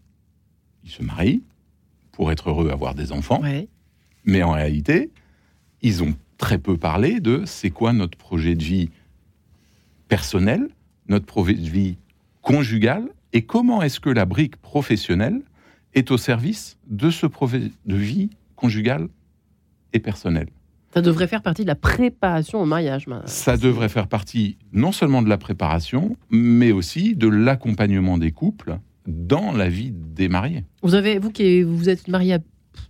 [0.85, 1.43] Ils se marient
[2.13, 3.69] pour être heureux, avoir des enfants, Ouais.
[4.27, 5.13] mais en réalité,
[5.81, 8.91] ils ont très peu parlé de c'est quoi notre projet de vie
[10.09, 10.69] personnel,
[11.09, 11.97] notre projet de vie
[12.43, 15.43] conjugal, et comment est-ce que la brique professionnelle
[15.93, 19.09] est au service de ce projet de vie conjugal
[19.93, 20.49] et personnel.
[20.95, 23.07] Ça devrait faire partie de la préparation au mariage.
[23.09, 28.31] ma- Ça devrait faire partie non seulement de la préparation, mais aussi de l'accompagnement des
[28.31, 30.65] couples dans la vie des mariés.
[30.83, 32.39] Vous avez, vous qui vous êtes marié à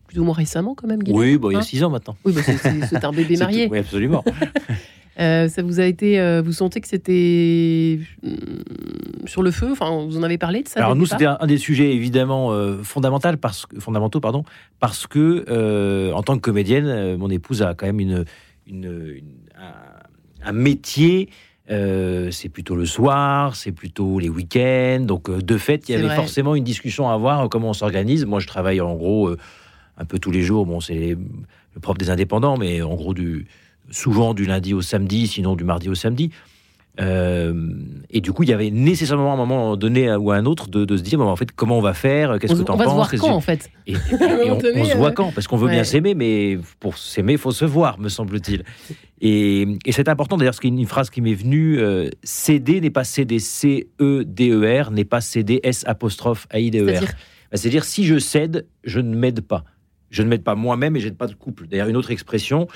[0.07, 1.63] plus ou moins récemment quand même, Guillaume Oui, bon, il y a Hein?
[1.63, 2.17] six ans maintenant.
[2.25, 3.67] Oui, bah, c'est- un bébé marié.
[3.67, 3.73] tout.
[3.73, 4.23] Oui, absolument.
[5.21, 8.37] Euh, ça vous a été, euh, vous sentez que c'était hum,
[9.27, 9.69] sur le feu?
[9.71, 12.53] Enfin, vous en avez parlé de ça Alors nous, c'était un, un des sujets évidemment
[12.53, 14.43] euh, fondamental parce que, fondamentaux, pardon,
[14.81, 18.25] parce que en tant que comédienne, mon épouse a quand même une,
[18.67, 18.85] une-
[19.17, 21.29] une- un, un métier.
[21.69, 25.05] c'est plutôt le soir, c'est plutôt les week-ends.
[25.07, 26.17] Donc de fait, il y avait vrai.
[26.17, 28.27] forcément une discussion à avoir comment on s'organise.
[28.27, 29.31] Moi, je travaille en gros
[29.97, 30.67] un peu tous les jours.
[30.67, 31.17] Bon, c'est
[31.75, 33.47] le propre des indépendants, mais en gros du
[33.91, 36.31] souvent du lundi au samedi, sinon du mardi au samedi.
[37.01, 37.53] Euh,
[38.11, 40.85] et du coup, il y avait nécessairement un moment donné ou à un autre de,
[40.85, 42.71] de se dire, bon, en fait, comment on va faire Qu'est-ce on, que on tu
[42.71, 43.69] en va se penses voir quand en fait?
[43.89, 45.73] Et, et- un et moment on, on se voit quand Parce qu'on veut ouais.
[45.73, 48.63] bien s'aimer, mais pour s'aimer, il faut se voir, me semble-t-il.
[49.21, 53.05] Et, c'est important d'ailleurs, c'est une, une phrase qui m'est venue euh, céder n'est pas
[53.05, 57.03] céder, C-E-D-E-R, n'est pas céder, S apostrophe A-I-D-E-R.
[57.53, 59.65] C'est-à-dire Bah, si je cède, je ne m'aide pas.
[60.11, 61.67] Je ne m'aide pas moi-même et je n'aide pas de couple.
[61.67, 62.69] D'ailleurs, une autre expression,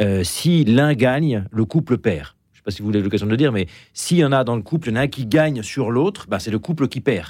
[0.00, 2.28] euh, si l'un gagne, le couple perd.
[2.52, 4.32] Je ne sais pas si vous avez l'occasion de le dire, mais s'il y en
[4.32, 6.50] a dans le couple, il y en a un qui gagne sur l'autre, bah, c'est
[6.50, 7.28] le couple qui perd.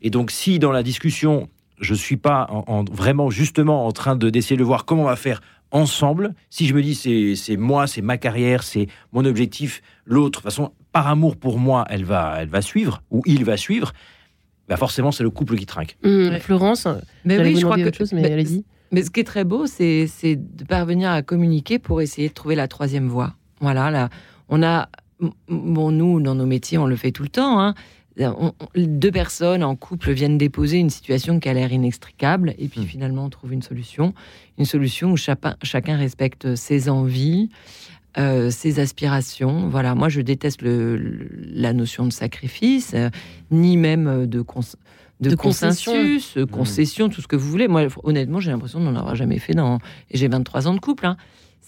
[0.00, 1.48] Et donc, si dans la discussion,
[1.80, 5.02] je ne suis pas en, en- vraiment justement en train de d'essayer de voir comment
[5.02, 9.24] on va faire ensemble, si je me dis c'est moi, c'est ma carrière, c'est mon
[9.24, 13.22] objectif, l'autre, de toute façon, par amour pour moi, elle va, elle va suivre, ou
[13.26, 13.92] il va suivre,
[14.68, 15.96] bah forcément, c'est le couple qui trinque.
[16.04, 16.40] Ouais.
[16.40, 16.86] Florence,
[17.24, 18.64] Mais oui, je crois que chose, mais allez-y.
[18.92, 22.54] Mais ce qui est très beau, c'est de parvenir à communiquer pour essayer de trouver
[22.54, 23.34] la troisième voie.
[23.60, 24.10] Voilà, là,
[24.48, 24.88] on a,
[25.48, 27.58] bon, nous, dans nos métiers, on le fait tout le temps.
[27.60, 27.74] hein.
[28.20, 32.68] On- on- deux personnes en couple viennent déposer une situation qui a l'air inextricable, et
[32.68, 32.86] puis Mm.
[32.86, 34.12] finalement, on trouve une solution.
[34.58, 37.48] Une solution où chacun, chacun respecte ses envies,
[38.18, 39.70] euh, ses aspirations.
[39.70, 43.08] Voilà, moi, je déteste le, le- la notion de sacrifice, euh,
[43.50, 44.76] ni même euh, de, cons-
[45.30, 47.68] de, consensus, euh, concession, tout ce que vous voulez.
[47.68, 49.78] Moi, honnêtement, j'ai l'impression de n'en avoir jamais fait dans.
[50.10, 51.06] Et j'ai 23 ans de couple.
[51.06, 51.16] hein.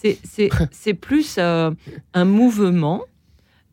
[0.72, 1.70] C'est- plus euh,
[2.12, 3.02] un mouvement,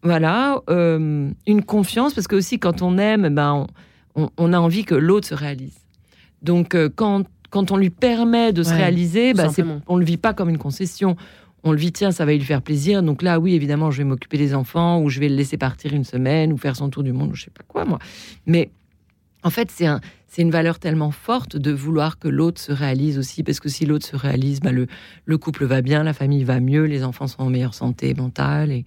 [0.04, 3.68] voilà, euh, une confiance, parce que aussi quand on aime, ben,
[4.16, 5.78] on, on- on a envie que l'autre se réalise.
[6.42, 9.82] Donc euh, quand, quand on lui permet de se Ouais, réaliser, ben, simplement.
[9.88, 11.16] on le vit pas comme une concession.
[11.64, 13.04] On le vit, tiens, ça va lui faire plaisir.
[13.04, 15.94] Donc là, oui, évidemment, je vais m'occuper des enfants, ou je vais le laisser partir
[15.94, 18.00] une semaine, ou faire son tour du monde, ou je sais pas quoi, moi.
[18.48, 18.72] Mais
[19.44, 23.18] en fait, c'est un, c'est une valeur tellement forte de vouloir que l'autre se réalise
[23.18, 24.88] aussi, parce que si l'autre se réalise, bah, le,
[25.26, 28.72] le couple va bien, la famille va mieux, les enfants sont en meilleure santé mentale.
[28.72, 28.86] Et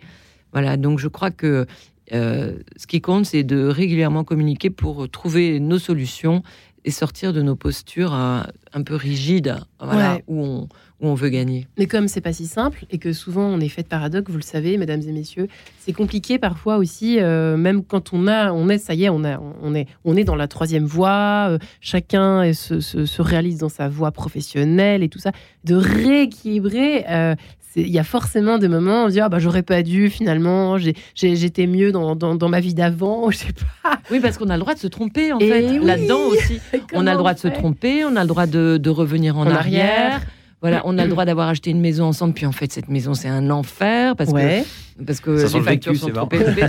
[0.53, 1.67] voilà, donc je crois que
[2.13, 6.43] euh, ce qui compte, c'est de régulièrement communiquer pour trouver nos solutions
[6.85, 8.43] et sortir de nos postures euh,
[8.75, 10.25] un peu rigides, voilà, Ouais.
[10.27, 10.61] où, on,
[11.01, 11.67] où on veut gagner.
[11.79, 14.37] Mais comme c'est pas si simple et que souvent on est fait de paradoxe, vous
[14.37, 18.69] le savez, mesdames et messieurs, c'est compliqué parfois aussi, euh, même quand on a, on
[18.69, 21.59] est, ça y est, on a, on est, on est dans la troisième voie, euh,
[21.81, 25.33] chacun se, se- se réalise dans sa voie professionnelle et tout ça,
[25.65, 27.05] de rééquilibrer.
[27.09, 27.35] euh,
[27.77, 30.09] il y a forcément des moments où on se dit ah bah j'aurais pas dû
[30.11, 30.77] finalement
[31.15, 34.55] j'étais mieux dans, dans, dans ma vie d'avant je sais pas Oui, parce qu'on a
[34.55, 35.85] le droit de se tromper, en Et fait, oui.
[35.85, 36.61] là-dedans aussi.
[36.95, 39.43] On a le droit de se tromper, on a le droit de, de revenir en,
[39.47, 39.85] En arrière.
[40.15, 40.21] arrière.
[40.61, 43.13] Voilà, on a le droit d'avoir acheté une maison ensemble, puis en fait, cette maison,
[43.13, 44.65] c'est un enfer parce ouais
[44.99, 46.63] que, parce que Ça les le factures vécu, sont c'est trop élevées.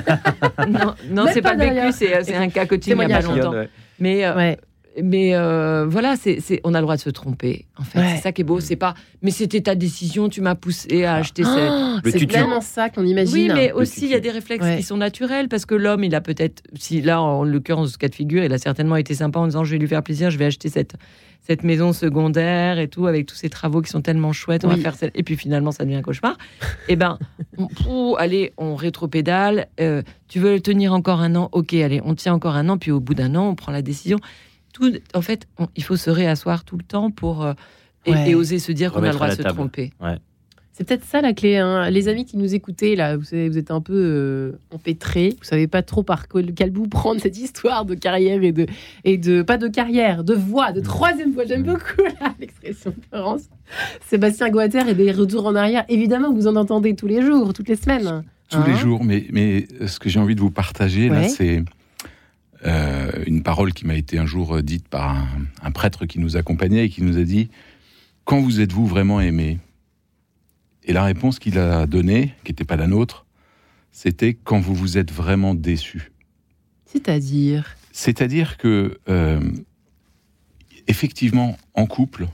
[1.11, 2.23] non, c'est pas pas, le vécu, derrière.
[2.25, 3.51] c'est un cas coaching il n'y a pas longtemps.
[3.51, 3.69] Ouais.
[3.99, 4.57] Mais, euh, ouais
[5.03, 7.65] mais euh, voilà, c'est c'est- on a le droit de se tromper.
[7.77, 8.13] En fait, Ouais.
[8.15, 8.60] c'est ça qui est beau.
[8.60, 12.03] C'est pas, mais c'était ta décision, tu m'as poussé à acheter cette.
[12.05, 14.77] Le c'est tellement ça qu'on imagine Oui, mais aussi il y a des réflexes Ouais.
[14.77, 18.08] qui sont naturels parce que l'homme, il a peut-être, si là en l'occurrence ce cas
[18.10, 20.38] de figure, il a certainement été sympa en disant je vais lui faire plaisir, je
[20.38, 20.93] vais acheter cette
[21.47, 24.77] cette maison secondaire et tout avec tous ces travaux qui sont tellement chouettes, on Oui.
[24.77, 26.36] va faire celle- et puis finalement ça devient un cauchemar.
[26.89, 27.19] Eh ben,
[27.88, 29.67] on- allez, on rétropédale.
[29.79, 32.79] euh, tu veux le tenir encore un an, ok, allez, on tient encore un an,
[32.79, 34.17] puis au bout d'un an, on prend la décision.
[34.75, 37.53] Tout, en fait, on- il faut se réasseoir tout le temps pour euh,
[38.05, 38.29] et, Ouais.
[38.31, 39.55] et oser se dire qu'on a le droit de se table.
[39.55, 39.93] tromper.
[40.73, 41.55] C'est peut-être ça la clé.
[41.55, 41.89] hein.
[41.89, 45.29] Les amis qui nous écoutaient, là, vous, savez, vous êtes un peu euh, empêtrés.
[45.39, 48.65] Vous savez pas trop par quel, quel bout prendre cette histoire de carrière et de,
[49.05, 49.41] et de.
[49.41, 51.45] Pas de carrière, de voix, de troisième voix.
[51.45, 53.43] J'aime beaucoup là, l'expression de Florence.
[54.07, 55.85] Sébastien Guater et des retours en arrière.
[55.88, 58.23] Évidemment, vous en entendez tous les jours, toutes les semaines.
[58.49, 61.63] Tous Hein les jours, mais, mais ce que j'ai envie de vous partager, là, c'est
[62.65, 65.28] euh, une parole qui m'a été un jour euh, dite par un,
[65.62, 67.49] un prêtre qui nous accompagnait et qui nous a dit
[68.23, 69.60] Quand vous êtes-vous vraiment aimé?
[70.84, 73.25] Et la réponse qu'il a donnée, qui n'était pas la nôtre,
[73.91, 76.12] c'était Quand vous vous êtes vraiment déçu.
[76.86, 77.75] C'est-à-dire?
[77.91, 79.39] C'est-à-dire que, euh,
[80.88, 82.28] effectivement, en couple,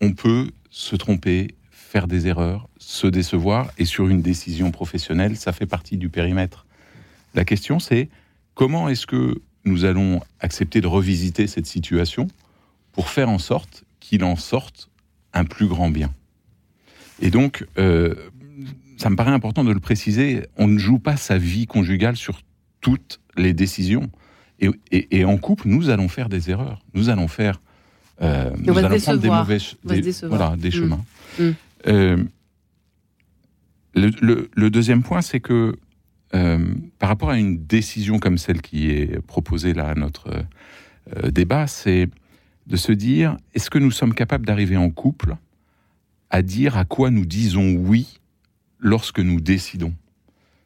[0.00, 5.52] on peut se tromper, faire des erreurs, se décevoir, et sur une décision professionnelle, ça
[5.52, 6.66] fait partie du périmètre.
[7.34, 8.08] La question, c'est
[8.54, 12.28] comment est-ce que nous allons accepter de revisiter cette situation
[12.92, 14.88] pour faire en sorte qu'il en sorte
[15.34, 16.12] un plus grand bien
[17.20, 18.14] Et donc, euh,
[18.96, 22.40] ça me paraît important de le préciser, on ne joue pas sa vie conjugale sur
[22.80, 24.10] toutes les décisions.
[24.60, 26.80] Et, et- et en couple, nous allons faire des erreurs.
[26.94, 27.60] Nous allons faire.
[28.22, 30.72] euh, nous allons prendre des mauvais, des, voilà, des Mm.
[30.72, 31.04] chemins.
[31.38, 31.50] Mm.
[31.88, 32.24] Euh,
[33.94, 35.76] le, le- le deuxième point, c'est que
[36.34, 40.44] euh, par rapport à une décision comme celle qui est proposée là à notre
[41.16, 42.08] euh, débat, c'est
[42.66, 45.36] de se dire est-ce que nous sommes capables d'arriver en couple
[46.30, 48.18] à dire à quoi nous disons oui
[48.80, 49.94] lorsque nous décidons?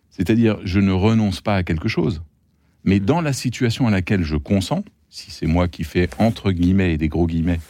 [0.09, 2.23] C'est-à-dire, je ne renonce pas à quelque chose,
[2.85, 6.94] mais dans la situation à laquelle je consens, si c'est moi qui fais entre guillemets
[6.94, 7.61] et des gros guillemets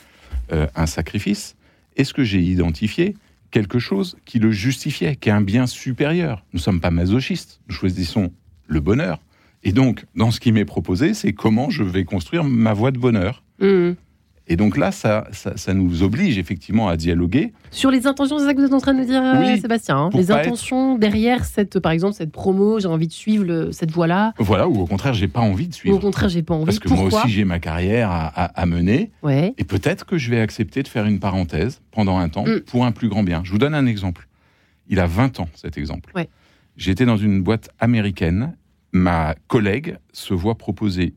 [0.53, 1.57] euh, un sacrifice,
[1.97, 3.17] est-ce que j'ai identifié
[3.51, 7.61] quelque chose qui le justifiait, qui est un bien supérieur Nous ne sommes pas masochistes,
[7.69, 8.33] nous choisissons
[8.67, 9.21] le bonheur.
[9.63, 12.99] Et donc, dans ce qui m'est proposé, c'est comment je vais construire ma voie de
[12.99, 13.43] bonheur.
[13.61, 13.97] Hum.
[14.51, 17.53] Et donc là, ça, ça, ça nous oblige effectivement à dialoguer.
[17.71, 19.97] Sur les intentions, c'est ça que vous êtes en train de nous dire, Oui, Sébastien.
[19.97, 23.93] hein les intentions derrière cette, par exemple, cette promo, j'ai envie de suivre le- cette
[23.93, 24.35] voie-là.
[24.39, 25.97] Voilà, ou au contraire, j'ai pas envie de Ou suivre.
[25.97, 26.65] au contraire, j'ai pas envie.
[26.65, 29.13] Parce que Pourquoi moi aussi, j'ai ma carrière à, à- à mener.
[29.23, 29.55] Ouais.
[29.57, 32.61] Et peut-être que je vais accepter de faire une parenthèse pendant un temps Mm.
[32.67, 33.43] pour un plus grand bien.
[33.45, 34.27] Je vous donne un exemple.
[34.89, 36.11] Il a 20 ans, cet exemple.
[36.17, 36.29] Ouais.
[36.77, 38.57] J'étais dans une boîte américaine.
[38.91, 41.15] Ma collègue se voit proposer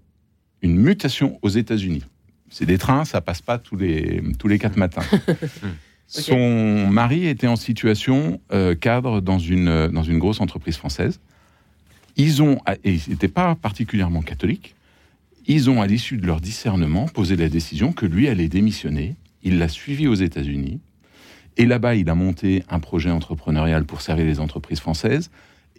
[0.62, 2.04] une mutation aux États-Unis.
[2.54, 5.02] C'est des trains, ça passe pas tous les, tous les quatre matins.
[6.08, 11.20] Son mari était en situation euh, cadre dans une, euh, dans une grosse entreprise française.
[12.16, 14.76] Ils ont, et ils n'étaient pas particulièrement catholiques,
[15.48, 19.16] ils ont, à l'issue de leur discernement, posé la décision que lui allait démissionner.
[19.42, 20.80] Il l'a suivi aux États-Unis.
[21.58, 25.32] Et là-bas, il a monté un projet entrepreneurial pour servir les entreprises françaises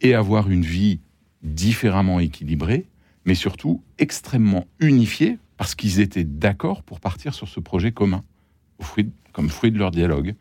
[0.02, 0.98] et avoir une vie
[1.44, 2.87] différemment équilibrée,
[3.24, 8.22] mais surtout extrêmement unifiée, parce qu'ils étaient d'accord pour partir sur ce projet commun,
[8.79, 10.35] au fruit- comme fruit de leur dialogue.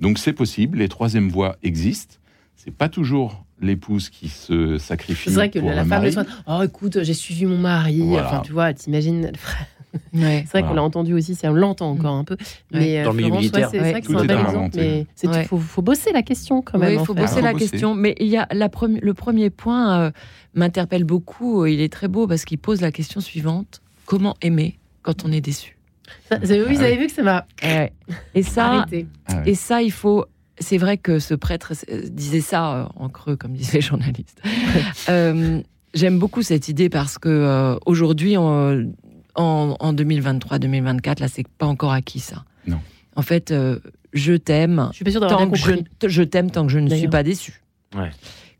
[0.00, 2.16] Donc c'est possible, les troisièmes voies existent.
[2.56, 5.30] C'est pas toujours l'épouse qui se sacrifie.
[5.30, 8.00] C'est vrai que pour la un femme le soir, oh écoute, j'ai suivi mon mari.
[8.02, 8.26] Voilà.
[8.28, 9.32] Enfin, tu vois, t'imagines.
[10.12, 10.44] Ouais.
[10.46, 12.36] C'est vrai qu'on l'a entendu aussi, c'est on l'entend encore un peu.
[12.70, 13.68] Mais Dans euh, le milieu Florence, militaire.
[13.72, 13.90] ouais, c'est Ouais.
[13.92, 14.76] vrai que c'est un bel exemple.
[14.76, 15.44] Mais Ouais.
[15.44, 16.88] faut, faut bosser la question quand même.
[16.90, 17.20] Oui, il en faut fait.
[17.22, 17.70] bosser la bosser.
[17.70, 17.94] question.
[17.94, 18.68] Mais il y a la
[19.00, 20.10] le premier point euh,
[20.52, 21.64] m'interpelle beaucoup.
[21.64, 25.40] Il est très beau parce qu'il pose la question suivante comment aimer quand on est
[25.40, 25.76] déçu.
[26.28, 27.46] Ça- vous avez vu que ça m'a
[28.34, 29.06] Et ça, arrêté.
[29.26, 29.50] Ah ouais.
[29.50, 30.24] et ça, il faut.
[30.58, 34.40] C'est vrai que ce prêtre euh, disait ça euh, en creux, comme disaient les journalistes.
[35.08, 35.60] Euh,
[35.94, 38.82] J'aime beaucoup cette idée parce que euh, aujourd'hui, en,
[39.34, 42.44] en, en 2023-2024, là, c'est pas encore acquis ça.
[42.66, 42.80] Non.
[43.14, 43.78] En fait, euh,
[44.12, 45.58] je t'aime Je suis pas sûre d'avoir tant bien que
[46.02, 47.62] je, je t'aime tant que je ne suis pas déçu.
[47.96, 48.10] Ouais.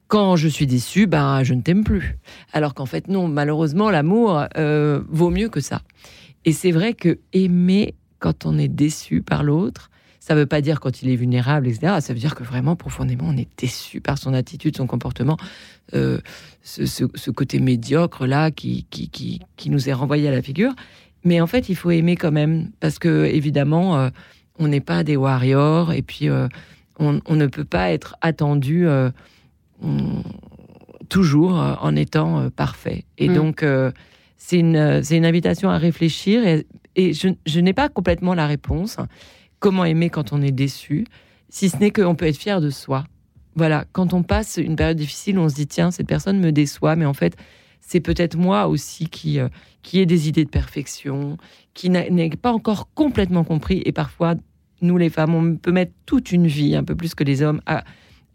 [0.09, 2.17] Quand je suis déçu, ben je ne t'aime plus.
[2.53, 5.83] Alors qu'en fait non, malheureusement l'amour euh, vaut mieux que ça.
[6.45, 9.91] Et c'est vrai que aimer quand on est déçu par l'autre,
[10.21, 11.97] ça veut pas dire quand il est vulnérable, etc.
[12.01, 15.37] Ça veut dire que vraiment profondément on est déçu par son attitude, son comportement,
[15.95, 16.19] euh,
[16.63, 20.73] ce, côté médiocre là qui, qui, qui, qui nous est renvoyé à la figure.
[21.25, 24.11] Mais en fait, il faut aimer quand même parce que évidemment, euh,
[24.61, 26.29] on n'est pas des warriors et puis
[27.01, 28.87] on, ne peut pas être attendu
[31.09, 33.05] toujours euh, en étant euh, parfait.
[33.19, 33.35] Et Mm.
[33.35, 33.93] donc, euh,
[34.37, 38.47] c'est une, euh, une invitation à réfléchir et, et je, je n'ai pas complètement la
[38.47, 38.97] réponse.
[39.61, 41.07] Comment aimer quand on est déçu,
[41.49, 43.05] si ce n'est qu'on peut être fier de soi.
[43.55, 46.95] Voilà, quand on passe une période difficile, on se dit tiens, cette personne me déçoit,
[46.97, 47.37] mais en fait,
[47.81, 49.49] c'est peut-être moi aussi qui, euh,
[49.83, 51.39] qui ai des idées de perfection,
[51.73, 53.81] qui n'a- n'ai pas encore complètement compris.
[53.87, 54.35] Et parfois,
[54.83, 57.63] nous les femmes, on peut mettre toute une vie, un peu plus que les hommes,
[57.65, 57.85] à,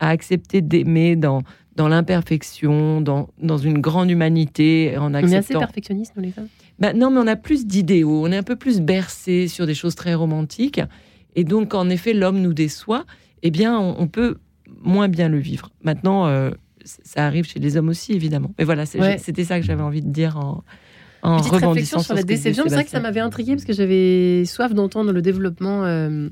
[0.01, 1.41] à accepter d'aimer dans,
[1.77, 5.59] dans l'imperfection, dans, dans une grande humanité, en On est assez acceptant.
[5.59, 6.47] perfectionnistes, nous, les femmes.
[6.79, 9.73] Ben non, mais on a plus d'idéaux, on est un peu plus bercé sur des
[9.75, 10.81] choses très romantiques.
[11.35, 13.05] Et donc, en effet, l'homme nous déçoit.
[13.43, 14.37] Eh bien, on, on peut
[14.83, 15.69] moins bien le vivre.
[15.83, 16.49] Maintenant, euh,
[16.83, 18.51] ça arrive chez les hommes aussi, évidemment.
[18.57, 19.17] Mais voilà, Ouais.
[19.19, 20.63] c'était ça que j'avais envie de dire en,
[21.21, 22.63] en Petite réflexion sur la déception.
[22.67, 26.29] C'est vrai que ça m'avait intrigué parce que j'avais soif d'entendre le développement euh,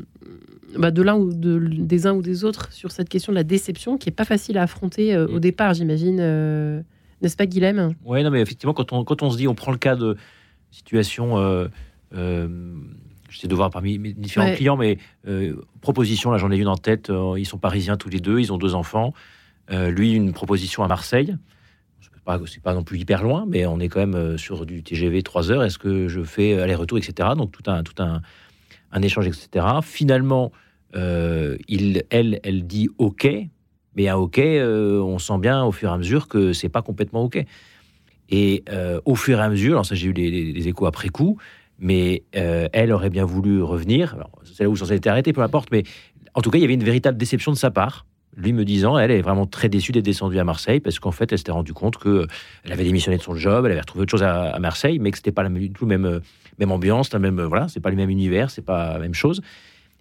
[0.78, 3.44] bah, de l'un ou de, des uns ou des autres sur cette question de la
[3.44, 5.40] déception qui est pas facile à affronter euh, au Mm.
[5.40, 6.18] départ, j'imagine.
[6.20, 6.82] euh,
[7.22, 7.94] N'est-ce pas, Guilhem?
[8.06, 10.16] Ouais, non, mais effectivement, quand on, quand on se dit, on prend le cas de
[10.72, 11.68] situation, euh,
[12.16, 12.48] euh,
[13.30, 14.56] j'essaie de voir parmi mes différents Ouais.
[14.56, 14.98] clients, mais
[15.82, 18.58] proposition, là j'en ai une en tête, ils sont parisiens tous les deux, ils ont
[18.58, 19.14] deux enfants.
[19.72, 21.36] Lui, une proposition à Marseille.
[22.46, 25.52] C'est pas, non plus hyper loin, mais on est quand même sur du TGV 3
[25.52, 25.64] heures.
[25.64, 27.30] Est-ce que je fais aller-retour, etc.
[27.36, 28.22] Donc tout un, tout un,
[28.92, 29.66] un échange, etc.
[29.84, 30.52] Finalement,
[30.96, 33.28] euh, il, elle, elle dit OK,
[33.96, 36.82] mais un OK, euh, on sent bien au fur et à mesure que c'est pas
[36.82, 37.44] complètement OK.
[38.30, 41.38] Et euh, au fur et à mesure, alors ça j'ai eu les échos après coup,
[41.80, 44.18] mais elle aurait bien voulu revenir.
[44.44, 45.84] C'est là où ça été arrêté, peu importe, mais
[46.34, 48.06] en tout cas, il y avait une véritable déception de sa part.
[48.38, 51.32] Lui me disant, elle est vraiment très déçue d'être descendue à Marseille parce qu'en fait,
[51.32, 52.28] elle s'était rendue compte que
[52.64, 55.12] elle avait démissionné de son job, elle avait retrouvé autre chose à, à Marseille, mais
[55.12, 56.20] que c'était pas la même, du tout même, euh,
[56.60, 59.14] même ambiance, la même, euh, voilà, c'est pas le même univers, c'est pas la même
[59.14, 59.42] chose.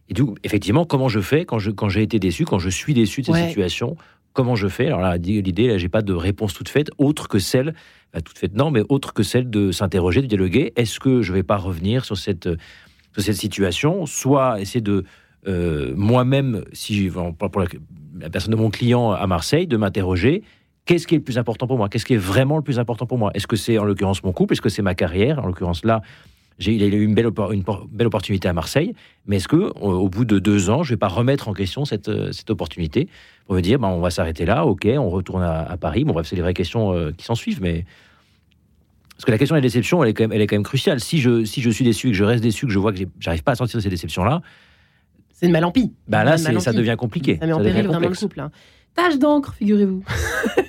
[0.09, 2.71] Et du coup, effectivement, comment je fais quand je quand j'ai été déçu, quand je
[2.71, 3.49] suis déçu de cette Ouais.
[3.49, 3.97] situation,
[4.33, 4.87] comment je fais?
[4.87, 7.75] Alors là, l'idée, là, j'ai pas de réponse toute faite, autre que celle,
[8.13, 10.73] bah, toute faite non, mais autre que celle de s'interroger, de dialoguer.
[10.77, 12.57] Est-ce que je vais pas revenir sur cette euh,
[13.13, 15.05] sur cette situation, soit essayer de
[15.47, 17.67] euh, moi-même, si pour la,
[18.21, 20.43] la personne de mon client à Marseille, de m'interroger.
[20.85, 21.89] Qu'est-ce qui est le plus important pour moi?
[21.91, 23.31] Qu'est-ce qui est vraiment le plus important pour moi?
[23.35, 24.55] Est-ce que c'est en l'occurrence mon couple?
[24.55, 25.39] Est-ce que c'est ma carrière?
[25.43, 26.01] En l'occurrence là,
[26.67, 28.95] il a eu une belle, une belle opportunité à Marseille,
[29.27, 31.85] mais est-ce que au, au bout de deux ans, je vais pas remettre en question
[31.85, 33.09] cette, euh, cette opportunité
[33.47, 36.05] pour me dire, bah, on va s'arrêter là, ok, on retourne à, à Paris.
[36.05, 37.85] Bon, bref, c'est les vraies questions euh, qui s'en suivent, mais
[39.15, 40.63] parce que la question de la déception, elle est quand même, elle est quand même
[40.63, 41.01] cruciale.
[41.01, 43.43] Si je, si je suis déçu, que je reste déçu, que je vois que j'arrive
[43.43, 44.43] pas à sortir de ces déceptions-là,
[45.33, 45.93] C'est une malampi.
[46.09, 47.37] bah là, c'est- ça devient compliqué.
[47.41, 48.21] Ça met en péril vraiment le complexe.
[48.21, 48.41] couple.
[48.41, 48.51] hein.
[48.95, 50.03] Tâche d'encre, figurez-vous.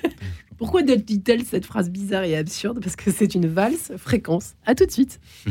[0.60, 4.56] Pourquoi dit-elle cette phrase bizarre et absurde Parce que c'est une valse fréquence.
[4.66, 5.18] À tout de suite.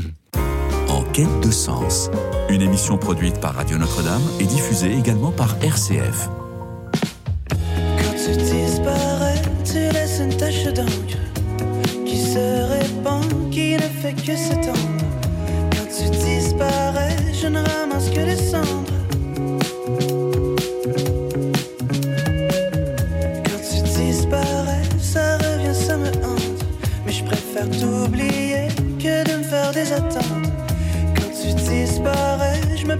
[0.87, 2.09] En quête de sens,
[2.49, 6.29] une émission produite par Radio Notre-Dame et diffusée également par RCF.
[7.51, 11.19] Quand tu disparais, tu laisses une tache d'encre
[12.05, 14.78] qui se répand, qui ne fait que s'étendre.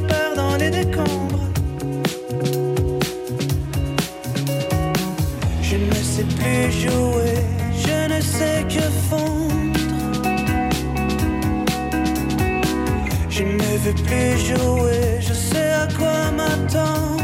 [0.08, 1.46] Perds dans les décombres.
[5.62, 7.36] Je ne sais plus jouer,
[7.86, 9.80] je ne sais que fondre.
[13.30, 17.19] Je ne veux plus jouer, je sais à quoi m'attendre.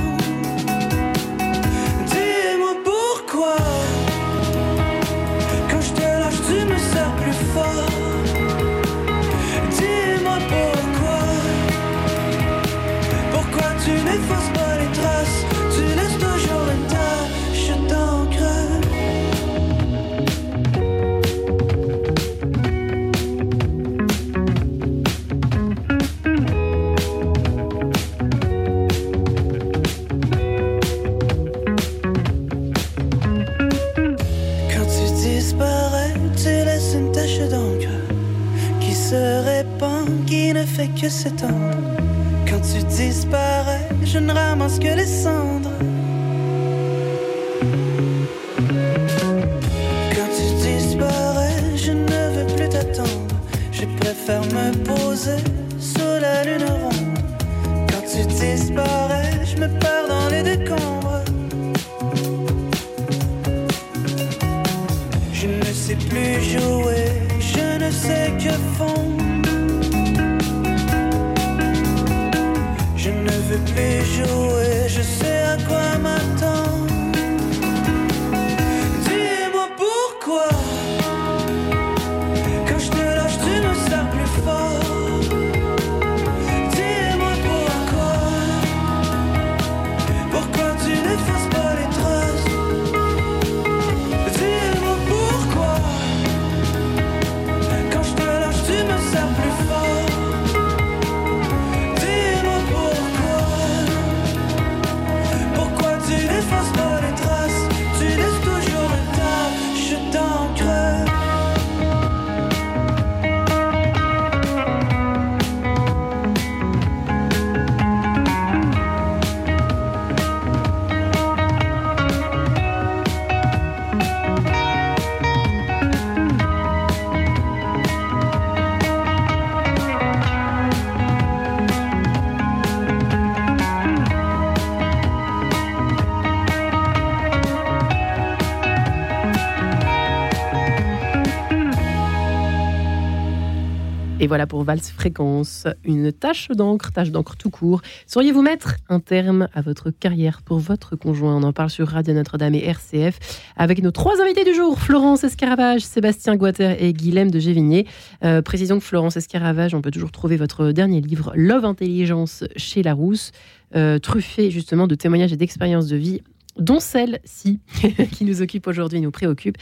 [144.36, 147.82] Voilà pour Valse Fréquence, une tâche d'encre, tâche d'encre tout court.
[148.06, 151.38] Sauriez-vous mettre un terme à votre carrière pour votre conjoint?
[151.38, 153.18] On en parle sur Radio Notre-Dame et RCF
[153.56, 157.88] avec nos trois invités du jour, Florence Escaravage, Sébastien Guater et Guilhem de Gévigné.
[158.26, 162.84] Euh, précisons que Florence Escaravage, on peut toujours trouver votre dernier livre, Love Intelligence, chez
[162.84, 163.32] Larousse,
[163.78, 166.22] euh, truffé justement de témoignages et d'expériences de vie
[166.58, 167.60] dont celle-ci
[168.12, 169.58] qui nous occupe aujourd'hui, nous préoccupe.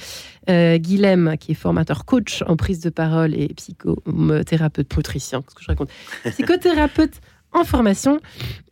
[0.50, 5.64] Euh, Guilhem, qui est formateur coach en prise de parole et psychothérapeute motricien, qu'est-ce que
[5.64, 5.90] je raconte
[6.32, 7.22] Psychothérapeute
[7.52, 8.20] en formation,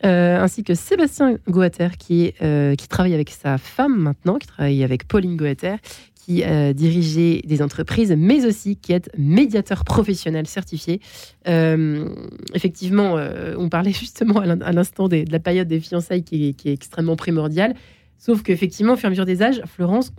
[0.06, 4.84] euh, ainsi que Sébastien Goater, qui, euh, qui travaille avec sa femme maintenant, qui travaille
[4.84, 5.76] avec Pauline Goater,
[6.16, 11.00] qui euh, dirigeait des entreprises, mais aussi qui est médiateur professionnel certifié.
[11.48, 12.08] Euh,
[12.54, 16.50] effectivement, euh, on parlait justement à l'in- à l'instant de la période des fiançailles qui
[16.50, 17.76] est, qui est extrêmement primordiale.
[18.24, 20.14] Sauf qu'effectivement, au fur et à mesure des âges, Florence,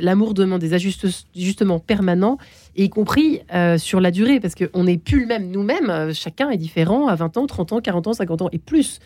[0.00, 2.38] l'amour demande des ajustements permanents,
[2.76, 5.90] et y compris euh, sur la durée, parce qu'on n'est plus le même nous-mêmes.
[5.90, 9.00] euh, Chacun est différent à 20 ans, 30 ans, 40 ans, 50 ans et plus.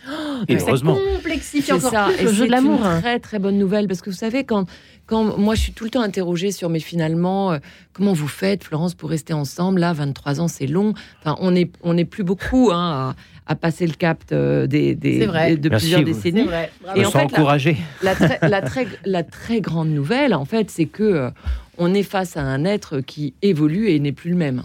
[0.49, 2.81] Et Donc ça complexifie C'est encore ça, plus et le jeu c'est de l'amour.
[2.85, 4.67] une très très bonne nouvelle parce que vous savez quand
[5.07, 7.59] quand moi je suis tout le temps interrogée sur mais finalement euh,
[7.93, 9.81] comment vous faites Florence pour rester ensemble?
[9.81, 13.15] Là 23 ans c'est long enfin on est on n'est plus beaucoup hein,
[13.47, 15.57] à, à passer le cap euh, des, des- C'est vrai.
[15.57, 16.71] de plusieurs vous- décennies vrai.
[16.97, 17.77] Et en fait, la- encouragé.
[18.03, 21.31] la très, la, très, la très grande nouvelle, en fait, c'est que euh,
[21.79, 24.63] on est face à un être qui évolue et n'est plus le même.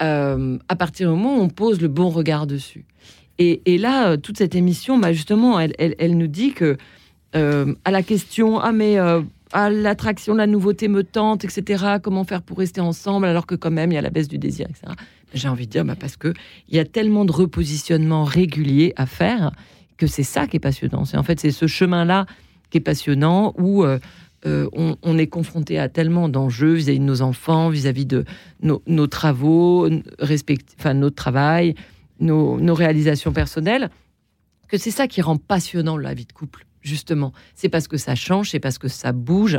[0.00, 2.84] Euh, à partir du moment où on pose le bon regard dessus.
[3.38, 6.76] Et, là, euh, toute cette émission, bah, justement, elle, nous dit que
[7.34, 11.96] euh, à la question, ah mais à l'attraction, la nouveauté me tente, etc.
[12.00, 14.38] Comment faire pour rester ensemble alors que quand même il y a la baisse du
[14.38, 14.92] désir, etc.
[15.34, 16.32] J'ai envie de dire, bah, parce que
[16.68, 19.50] il y a tellement de repositionnements réguliers à faire
[19.96, 21.04] que c'est ça qui est passionnant.
[21.04, 22.26] C'est en fait c'est ce chemin-là
[22.70, 23.84] qui est passionnant où
[24.44, 28.24] euh, on, est confronté à tellement d'enjeux vis-à-vis de nos enfants, vis-à-vis de
[28.60, 29.88] nos, travaux,
[30.18, 31.74] respect- enfin notre travail,
[32.18, 33.90] nos, réalisations personnelles,
[34.68, 36.66] que c'est ça qui rend passionnant la vie de couple.
[36.80, 39.58] Justement, c'est parce que ça change, c'est parce que ça bouge.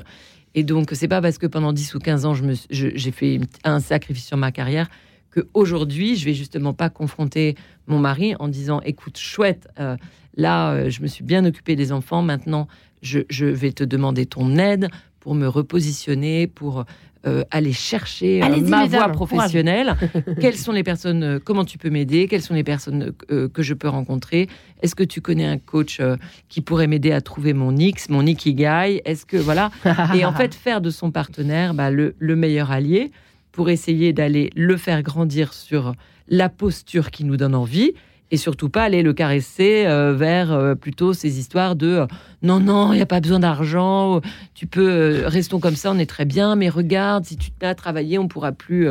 [0.53, 2.33] Et donc, c'est pas parce que pendant 10 ou 15 ans,
[2.69, 4.89] j'ai fait un sacrifice sur ma carrière
[5.31, 7.55] que aujourd'hui, je vais justement pas confronter
[7.87, 9.97] mon mari en disant écoute, chouette, euh,
[10.37, 12.67] là, euh, je me suis bien occupé des enfants, maintenant,
[13.03, 14.89] je, je vais te demander ton aide
[15.19, 16.85] pour me repositionner, pour
[17.25, 19.95] euh, aller chercher euh, ma voie professionnelle.
[20.41, 22.27] Quelles sont les personnes, euh, comment tu peux m'aider?
[22.27, 24.49] Quelles sont les personnes que je peux rencontrer?
[24.81, 26.01] Est-ce que tu connais un coach
[26.49, 29.01] qui pourrait m'aider à trouver mon X, mon Ikigai?
[29.05, 29.71] Est-ce que, voilà.
[30.13, 33.11] Et en fait, faire de son partenaire bah, le, le meilleur allié
[33.53, 35.93] pour essayer d'aller le faire grandir sur
[36.27, 37.93] la posture qui nous donne envie
[38.33, 42.07] et surtout pas aller le caresser euh, vers euh, plutôt ces histoires de euh,
[42.41, 44.21] non non il n'y a pas besoin d'argent
[44.55, 47.75] tu peux restons comme ça on est très bien mais regarde si tu mets à
[47.75, 48.87] travailler on pourra plus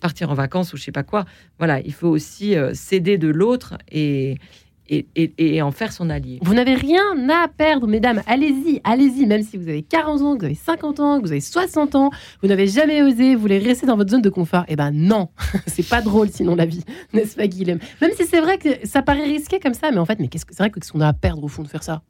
[0.00, 1.26] partir en vacances ou je sais pas quoi.
[1.58, 4.38] Voilà il faut aussi s'aider de l'autre et
[4.88, 6.38] et, en faire son allié.
[6.42, 8.22] Vous n'avez rien à perdre, mesdames.
[8.26, 9.26] Allez-y, allez-y.
[9.26, 11.94] Même si vous avez 40 ans, que vous avez 50 ans, que vous avez 60
[11.94, 12.10] ans,
[12.42, 14.64] vous n'avez jamais osé, vous voulez rester dans votre zone de confort.
[14.68, 15.28] Eh ben non,
[15.66, 17.78] c'est pas drôle sinon la vie, n'est-ce pas, Guilhem?
[18.00, 20.44] Même si c'est vrai que ça paraît risqué comme ça, mais en fait, mais qu'est-ce
[20.44, 22.02] que c'est vrai que qu'est-ce qu'on a à perdre au fond de faire ça?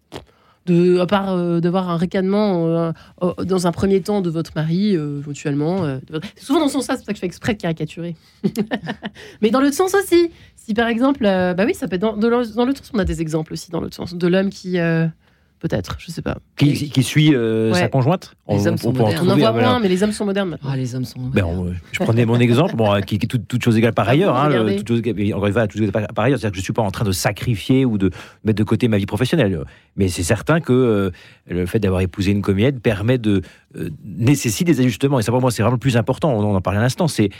[1.00, 2.92] À part euh, d'avoir un ricanement euh,
[3.44, 5.84] dans un premier temps de votre mari, euh, éventuellement.
[6.36, 8.16] C'est souvent dans ce sens-là, c'est pour ça que je fais exprès de caricaturer.
[9.42, 10.30] Mais dans l'autre sens aussi.
[10.56, 12.44] Si par exemple, bah oui, ça peut être dans, l'autre-
[12.78, 14.14] sens, on a des exemples aussi dans l'autre sens.
[14.14, 14.78] De l'homme qui,
[15.58, 16.38] peut-être, je sais pas.
[16.56, 17.78] Qui, qui suit euh, Ouais.
[17.80, 19.20] sa conjointe Les hommes sont peut en modernes.
[19.20, 19.68] On en trouver, voit voilà.
[19.70, 20.70] moins, mais les hommes sont modernes maintenant.
[20.72, 21.20] Ah, les hommes sont.
[21.20, 23.92] Ben, on- je prenais mon exemple, bon, euh, qui, qui est toute, toute chose égale
[23.94, 24.36] par ailleurs.
[24.36, 25.02] Hein, le- toute chose
[25.34, 27.04] encore une fois, toute chose égale par, ailleurs, c'est-à-dire que je suis pas en train
[27.04, 28.10] de sacrifier ou de
[28.44, 29.62] mettre de côté ma vie professionnelle.
[29.96, 31.10] Mais c'est certain que euh,
[31.48, 33.42] le fait d'avoir épousé une comédienne permet de
[33.76, 35.18] euh, nécessite des ajustements.
[35.18, 36.32] Et ça pour moi, c'est vraiment le plus important.
[36.32, 37.08] On en parlait à l'instant.
[37.08, 37.30] C'est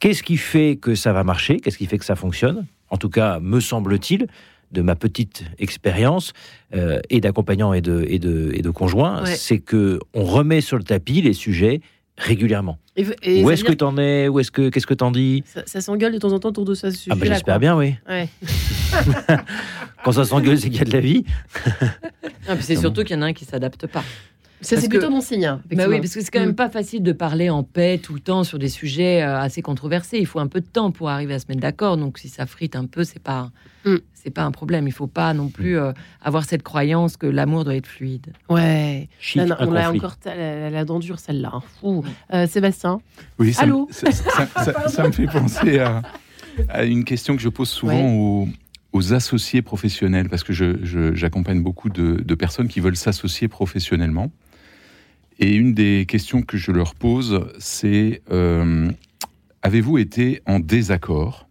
[0.00, 1.58] qu'est-ce qui fait que ça va marcher?
[1.60, 2.66] Qu'est-ce qui fait que ça fonctionne?
[2.90, 4.26] En tout cas, me semble-t-il,
[4.72, 6.32] de ma petite expérience
[6.74, 9.34] euh, et d'accompagnant et de, et de, et de conjoint, Ouais.
[9.34, 11.80] c'est que on remet sur le tapis les sujets
[12.16, 12.78] régulièrement.
[12.96, 14.26] Et, et Où ça est-ce que t'en es?
[14.28, 15.44] Où est-ce que qu'est-ce que t'en dis?
[15.46, 17.76] Ça, ça s'engueule de temps en temps autour de ce sujet Ah ben j'espère bien,
[17.76, 17.94] oui.
[18.08, 18.28] Ouais.
[20.04, 21.24] Quand ça s'engueule, c'est qu'il y a de la vie.
[22.60, 24.02] C'est surtout qu'il y en a un qui s'adapte pas.
[24.60, 25.46] Ça, c'est que- plutôt bon signe.
[25.46, 26.54] hein, Bah oui, parce que c'est quand même Mm.
[26.56, 30.18] pas facile de parler en paix tout le temps sur des sujets euh, assez controversés.
[30.18, 31.96] Il faut un peu de temps pour arriver à se mettre d'accord.
[31.96, 33.50] Donc si ça frite un peu, c'est pas
[33.84, 33.96] Mm.
[34.14, 34.88] c'est pas un problème.
[34.88, 38.26] Il faut pas non plus euh, avoir cette croyance que l'amour doit être fluide.
[38.48, 39.08] Ouais.
[39.20, 39.96] Chic, on conflit.
[39.98, 41.52] encore la, la dent dure, celle-là.
[41.84, 42.02] hein.
[42.34, 43.00] Euh, Sébastien
[43.38, 46.02] Oui, ça, Allô me- ça, ça- ça- ça me fait penser à,
[46.68, 48.48] à une question que je pose souvent aux,
[48.92, 53.46] aux associés professionnels, parce que je- je- j'accompagne beaucoup de, de personnes qui veulent s'associer
[53.46, 54.32] professionnellement.
[55.38, 58.90] Et une des questions que je leur pose, c'est euh,
[59.62, 61.48] avez-vous été en désaccord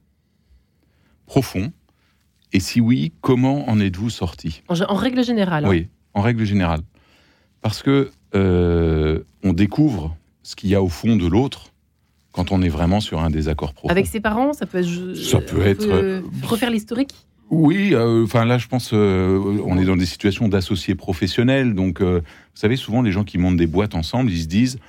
[1.25, 1.71] profond?
[2.53, 4.61] Et si oui, comment en êtes-vous sorti?
[4.67, 5.65] En, en règle générale.
[5.65, 5.69] hein.
[5.69, 6.81] oui, en règle générale.
[7.61, 11.71] Parce que euh, on découvre ce qu'il y a au fond de l'autre
[12.31, 13.89] quand on est vraiment sur un désaccord profond.
[13.89, 14.88] Avec ses parents, ça peut être.
[14.88, 17.13] je- Ça peut être, euh, refaire l'historique.
[17.50, 21.76] Oui, euh, enfin là, je pense, euh, on est dans des situations d'associés professionnels.
[21.76, 24.80] Donc, euh, vous savez, souvent, les gens qui montent des boîtes ensemble, ils se disent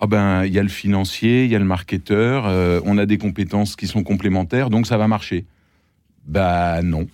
[0.00, 3.04] Ah ben, il y a le financier, il y a le marketeur, euh, on a
[3.04, 5.44] des compétences qui sont complémentaires, donc ça va marcher.
[6.26, 7.06] Bah non.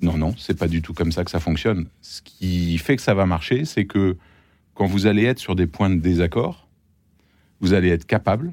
[0.00, 1.86] Non, non, c'est pas du tout comme ça que ça fonctionne.
[2.00, 4.16] Ce qui fait que ça va marcher, c'est que
[4.74, 6.66] quand vous allez être sur des points de désaccord,
[7.60, 8.52] vous allez être capable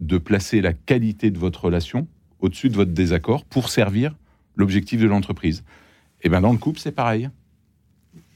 [0.00, 2.08] de placer la qualité de votre relation
[2.40, 4.14] au-dessus de votre désaccord pour servir
[4.56, 5.64] l'objectif de l'entreprise.
[6.22, 7.28] Et bien dans le couple, c'est pareil.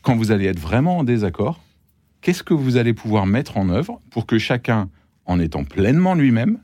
[0.03, 1.61] Quand vous allez être vraiment en désaccord,
[2.21, 4.89] qu'est-ce que vous allez pouvoir mettre en œuvre pour que chacun,
[5.25, 6.59] en étant pleinement lui-même,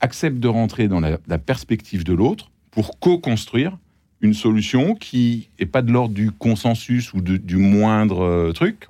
[0.00, 3.78] accepte de rentrer dans la, la perspective de l'autre pour co-construire
[4.20, 8.88] une solution qui n'est pas de l'ordre du consensus ou de- du moindre euh, truc?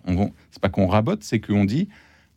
[0.51, 1.89] C'est pas qu'on rabote, c'est qu'on dit,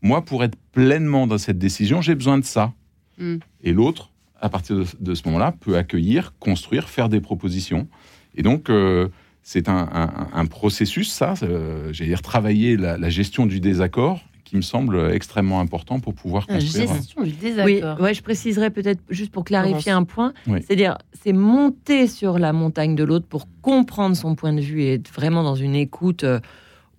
[0.02, 2.74] moi, pour être pleinement dans cette décision, j'ai besoin de ça.
[3.20, 3.38] Mm.
[3.64, 4.12] Et l'autre,
[4.42, 7.88] à partir de, de ce moment-là, peut accueillir, construire, faire des propositions.
[8.36, 9.08] Et donc, euh,
[9.44, 14.20] c'est un, un- un processus, ça, euh, j'allais dire, travailler la, la gestion du désaccord,
[14.46, 16.92] qui me semble extrêmement important pour pouvoir La construire.
[16.92, 18.02] gestion du Oui, désaccord.
[18.02, 20.34] ouais, je préciserais peut-être juste pour clarifier un point.
[20.48, 20.60] Oui.
[20.66, 24.94] C'est-à-dire, c'est monter sur la montagne de l'autre pour comprendre son point de vue et
[24.96, 26.40] être vraiment dans une écoute euh,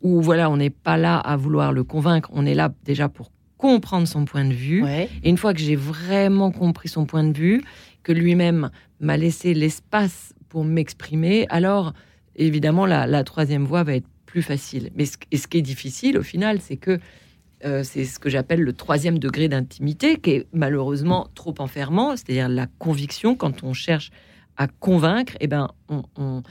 [0.01, 3.33] où voilà, on n'est pas là à vouloir le convaincre, on est là déjà pour
[3.61, 4.83] comprendre son point de vue.
[4.83, 5.09] Ouais.
[5.23, 7.63] Et une fois que j'ai vraiment compris son point de vue,
[8.03, 11.93] que lui-même m'a laissé l'espace pour m'exprimer, alors
[12.37, 14.91] évidemment la, la troisième voie va être plus facile.
[14.97, 16.99] Mais ce, et ce qui est difficile au final, c'est que
[17.67, 22.49] euh, c'est ce que j'appelle le troisième degré d'intimité, qui est malheureusement trop enfermant, c'est-à-dire
[22.49, 23.35] la conviction.
[23.37, 24.11] Quand on cherche
[24.57, 26.43] à convaincre, eh ben, on, on-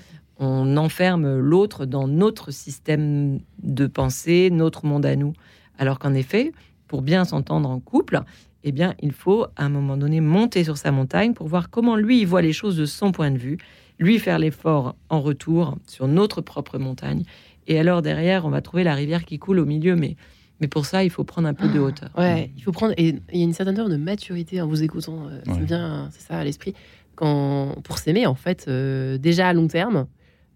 [0.41, 5.34] on enferme l'autre dans notre système de pensée, notre monde à nous.
[5.78, 6.53] Alors qu'en effet,
[6.89, 8.19] pour bien s'entendre en couple,
[8.65, 11.95] eh bien, il faut à un moment donné monter sur sa montagne pour voir comment
[11.95, 13.57] lui il voit les choses de son point de vue,
[13.99, 17.23] lui faire l'effort en retour sur notre propre montagne.
[17.67, 20.17] Et alors derrière, on va trouver la rivière qui coule au milieu, mais,
[20.59, 22.09] mais pour ça, il faut prendre un peu de hauteur.
[22.17, 22.93] Ouais, il faut prendre.
[22.97, 25.27] Et il y a une certaine forme de maturité en vous écoutant.
[25.27, 25.63] euh, Ouais.
[25.65, 26.73] vient, c'est ça, à l'esprit.
[27.15, 30.07] Quand, pour s'aimer, en fait, euh, déjà à long terme.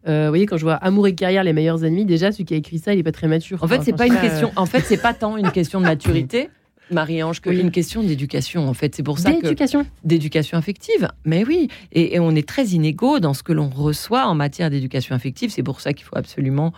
[0.07, 2.53] Euh, vous voyez, quand je vois Amour et carrière, les meilleurs ennemis, déjà, celui qui
[2.53, 3.63] a écrit ça, il est pas très mature.
[3.63, 4.51] En fait, c'est pas une question.
[4.55, 6.49] En fait, c'est pas tant une question de maturité,
[6.91, 7.59] Marie-Ange, que Oui.
[7.59, 8.67] une question d'éducation.
[8.67, 9.85] En fait, c'est pour ça que D'éducation.
[10.03, 11.07] d'éducation affective.
[11.25, 14.69] Mais oui, et, et on est très inégaux dans ce que l'on reçoit en matière
[14.69, 15.49] d'éducation affective.
[15.51, 16.73] C'est pour ça qu'il faut absolument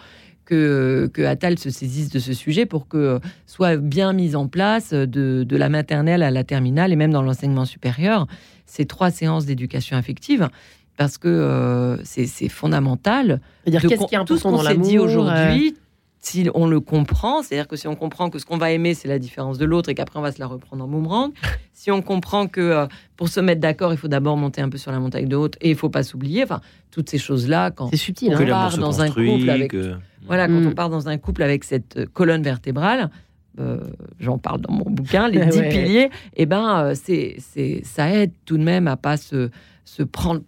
[0.45, 4.93] que, que Attal se saisisse de ce sujet pour que soit bien mise en place
[4.93, 8.27] de, de la maternelle à la terminale et même dans l'enseignement supérieur
[8.67, 10.47] ces trois séances d'éducation affective.
[10.97, 13.39] Parce que euh, c'est fondamental.
[13.63, 15.75] C'est-à-dire, de qu'est-ce com- qui est tout ce qu'on s'est dit euh, aujourd'hui,
[16.19, 19.07] si on le comprend, c'est-à-dire que si on comprend que ce qu'on va aimer, c'est
[19.07, 21.31] la différence de l'autre et qu'après on va se la reprendre en boomerang,
[21.73, 22.85] si on comprend que euh,
[23.15, 25.55] pour se mettre d'accord, il faut d'abord monter un peu sur la montagne de haute
[25.61, 28.33] et il faut pas s'oublier, enfin, toutes ces choses-là, quand subtil.
[28.33, 28.45] on hein.
[28.47, 29.93] part dans un couple avec- que-
[30.25, 30.67] Voilà, quand Mm.
[30.67, 33.11] on part dans un couple avec cette euh, colonne vertébrale,
[33.59, 33.79] euh,
[34.19, 35.69] j'en parle dans mon bouquin, les dix Ouais.
[35.69, 39.51] piliers, et ben, euh, c'est, c'est, ça aide tout de même à pas se,
[39.83, 40.41] se prendre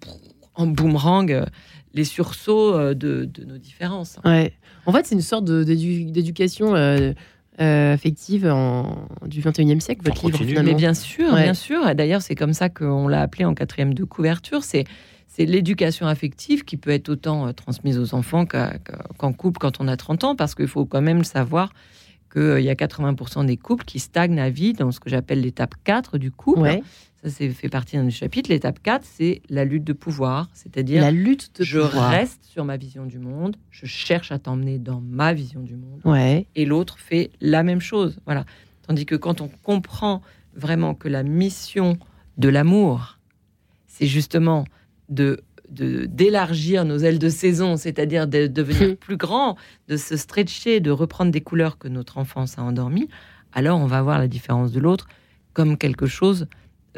[0.58, 1.45] en boomerang euh,
[1.93, 4.20] les sursauts euh, de, de nos différences.
[4.26, 4.53] Ouais.
[4.86, 7.14] En fait, c'est une sorte d'éducation euh,
[7.62, 10.49] euh, affective en- du 21e siècle, votre livre, continu.
[10.49, 10.70] finalement.
[10.72, 11.43] Mais bien sûr, Ouais.
[11.43, 11.88] bien sûr.
[11.89, 14.64] Et D'ailleurs, c'est comme ça qu'on l'a appelé en quatrième de couverture.
[14.64, 14.84] C'est
[15.30, 18.45] c'est l'éducation affective qui peut être autant transmise aux enfants
[19.18, 21.74] qu'en couple quand on a 30 ans, parce qu'il faut quand même savoir
[22.34, 25.76] qu'il y a 80% des couples qui stagnent à vie dans ce que j'appelle l'étape
[25.84, 26.62] 4 du couple.
[26.62, 26.84] Ouais.
[27.24, 28.49] Ça, c'est fait partie d'un chapitre.
[28.51, 32.11] L'étape 4, c'est la lutte de pouvoir, c'est-à-dire La lutte de je pouvoir.
[32.11, 35.99] reste sur ma vision du monde, je cherche à t'emmener dans ma vision du monde
[36.05, 36.45] Ouais.
[36.55, 38.20] et l'autre fait la même chose.
[38.26, 38.45] Voilà.
[38.88, 40.22] Tandis que quand on comprend
[40.55, 41.97] vraiment que la mission
[42.38, 43.18] de l'amour,
[43.88, 44.65] c'est justement
[45.09, 49.57] de de- d'élargir nos ailes de saison, c'est-à-dire de devenir plus grand,
[49.89, 53.09] de se stretcher, de reprendre des couleurs que notre enfance a endormies,
[53.51, 55.09] alors on va voir la différence de l'autre
[55.51, 56.47] comme quelque chose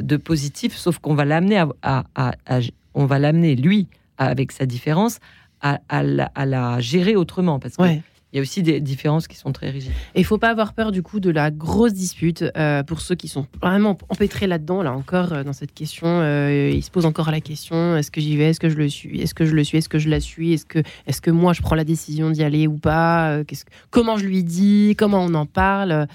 [0.01, 2.59] de positif, sauf qu'on va l'amener à, à- à- à-
[2.93, 3.87] on va l'amener lui
[4.17, 5.19] avec sa différence
[5.61, 8.01] à, à la, la gérer autrement parce que Ouais.
[8.31, 9.91] il y a aussi des différences qui sont très rigides.
[10.15, 13.15] Et il faut pas avoir peur du coup de la grosse dispute euh, pour ceux
[13.15, 14.81] qui sont vraiment empêtrés là-dedans.
[14.83, 18.21] Là encore euh, dans cette question, euh, ils se posent encore la question est-ce que
[18.21, 20.09] j'y vais Est-ce que je le suis Est-ce que je le suis Est-ce que je
[20.09, 23.43] la suis Est-ce que est-ce que moi je prends la décision d'y aller ou pas
[23.45, 23.55] que-
[23.89, 26.07] Comment je lui dis Comment on en parle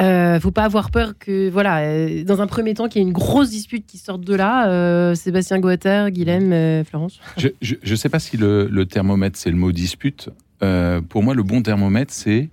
[0.00, 3.08] euh, faut pas avoir peur que voilà euh, dans un premier temps qu'il y ait
[3.08, 4.68] une grosse dispute qui sorte de là.
[4.68, 7.18] Euh, Sébastien Goater, Guilhem, Florence.
[7.38, 10.30] Je ne sais pas si le, thermomètre, c'est le mot dispute.
[10.60, 12.50] Pour moi, le bon thermomètre, c'est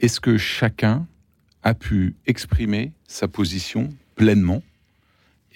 [0.00, 1.06] est-ce que chacun
[1.62, 4.62] a pu exprimer sa position pleinement?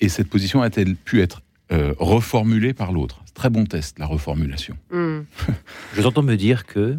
[0.01, 1.43] Et cette position a-t-elle pu être
[1.73, 4.77] euh, reformulée par l'autre C'est Très bon test, la reformulation.
[4.91, 5.21] Hmm.
[5.95, 6.97] Je t'entends me dire que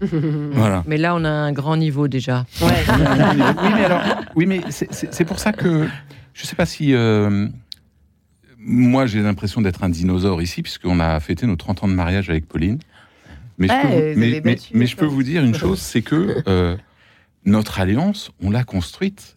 [0.00, 0.82] Voilà.
[0.86, 2.44] Mais là, on a un grand niveau déjà.
[2.60, 2.68] Ouais.
[2.88, 4.00] oui, mais alors,
[4.34, 5.86] oui, mais c'est- pour ça que
[6.34, 6.92] je ne sais pas si.
[6.94, 7.46] euh,
[8.58, 12.30] moi, j'ai l'impression d'être un dinosaure ici, puisqu'on a fêté nos 30 ans de mariage
[12.30, 12.78] avec Pauline.
[13.58, 15.14] Mais je, Ah, peux, vous, vous avez mais, mais- battu, mais je peux d'accord.
[15.14, 16.76] vous dire une chose c'est que euh,
[17.44, 19.36] notre alliance, on l'a construite.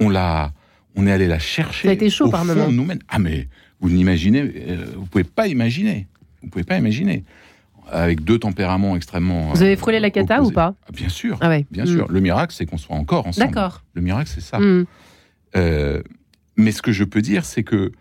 [0.00, 0.52] On l'a.
[0.96, 1.88] On est allé la chercher.
[1.88, 2.70] Ça a été chaud au par fond moment.
[2.70, 2.98] nous-mêmes.
[3.08, 3.48] Ah, mais
[3.82, 4.40] vous n'imaginez.
[4.68, 6.06] euh, vous pouvez pas imaginer.
[6.42, 7.24] Vous pouvez pas imaginer.
[7.90, 9.52] Avec deux tempéraments extrêmement.
[9.52, 10.74] Vous avez euh, frôlé la cata ou pas?
[10.88, 11.36] Ah, Bien sûr.
[11.42, 11.66] Ah ouais.
[11.70, 11.88] Bien Hmm.
[11.88, 12.06] sûr.
[12.10, 13.48] Le miracle, c'est qu'on soit encore ensemble.
[13.52, 13.82] D'accord.
[13.94, 14.58] Le miracle, c'est ça.
[14.60, 14.86] Hmm.
[15.56, 16.00] Euh,
[16.56, 17.92] mais ce que je peux dire, c'est que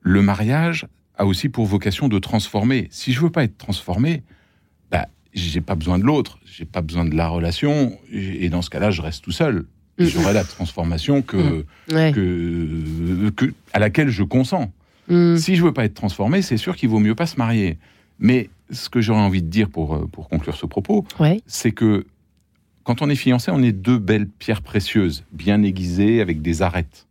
[0.00, 0.86] le mariage
[1.18, 2.88] a aussi pour vocation de transformer.
[2.90, 4.22] Si je veux pas être transformé,
[4.90, 8.70] bah, j'ai pas besoin de l'autre, j'ai pas besoin de la relation, et dans ce
[8.70, 9.66] cas-là, je reste tout seul.
[9.98, 10.04] Mm.
[10.04, 12.12] J'aurai la transformation que, Ouais.
[12.12, 14.70] que, que- à laquelle je consens.
[15.08, 15.36] Hmm.
[15.36, 17.78] Si je veux pas être transformé, c'est sûr qu'il vaut mieux pas se marier.
[18.18, 21.40] Mais ce que j'aurais envie de dire pour, euh, pour conclure ce propos, Ouais.
[21.46, 22.06] c'est que
[22.84, 27.06] quand on est fiancé, on est deux belles pierres précieuses, bien aiguisées, avec des arêtes.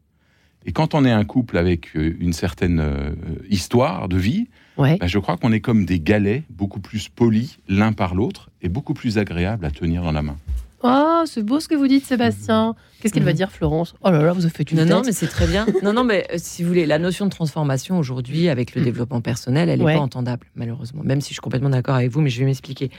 [0.65, 3.11] Et quand on est un couple avec euh, une certaine euh,
[3.49, 4.97] histoire de vie, Ouais.
[4.97, 8.69] bah, je crois qu'on est comme des galets, beaucoup plus polis l'un par l'autre et
[8.69, 10.37] beaucoup plus agréables à tenir dans la main.
[10.83, 12.75] Oh, c'est beau ce que vous dites, Sébastien.
[12.99, 13.37] Qu'est-ce qu'elle va Mhm.
[13.37, 13.95] dire, Florence?
[14.01, 15.05] Oh là là, vous avez fait une Non, non, tête.
[15.07, 15.65] mais c'est très bien.
[15.83, 18.85] Non, non, mais euh, si vous voulez, la notion de transformation aujourd'hui, avec le Mm.
[18.85, 19.95] développement personnel, elle n'est Ouais.
[19.95, 21.01] pas entendable, malheureusement.
[21.03, 22.91] Même si je suis complètement d'accord avec vous, mais je vais m'expliquer.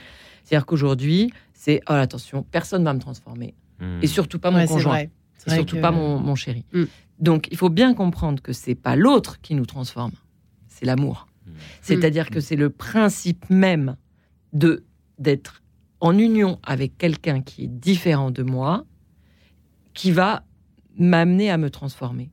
[0.43, 3.53] C'est-à-dire qu'aujourd'hui, c'est oh attention, personne ne va me transformer,
[4.01, 5.09] et surtout pas mon Ouais, c'est conjoint, vrai.
[5.37, 6.65] C'est et vrai surtout que- pas mon, mon chéri.
[6.73, 6.83] Mm.
[7.19, 10.11] Donc, il faut bien comprendre que c'est pas l'autre qui nous transforme,
[10.67, 11.27] c'est l'amour.
[11.45, 11.51] Mm.
[11.81, 13.95] C'est-à-dire que c'est le principe même
[14.53, 14.83] de
[15.19, 15.61] d'être
[15.99, 18.85] en union avec quelqu'un qui est différent de moi,
[19.93, 20.43] qui va
[20.97, 22.31] m'amener à me transformer.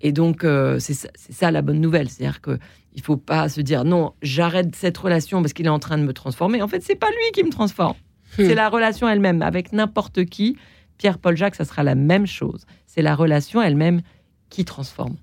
[0.00, 2.08] Et donc, euh, c'est ça, la bonne nouvelle.
[2.08, 2.58] C'est-à-dire que
[2.94, 6.02] il faut pas se dire non, j'arrête cette relation parce qu'il est en train de
[6.02, 6.62] me transformer.
[6.62, 7.94] En fait, c'est pas lui qui me transforme.
[8.38, 8.46] Hmm.
[8.46, 9.42] C'est la relation elle-même.
[9.42, 10.56] Avec n'importe qui,
[10.98, 12.64] Pierre-Paul Jacques, ça sera la même chose.
[12.86, 14.00] C'est la relation elle-même
[14.48, 15.16] qui transforme.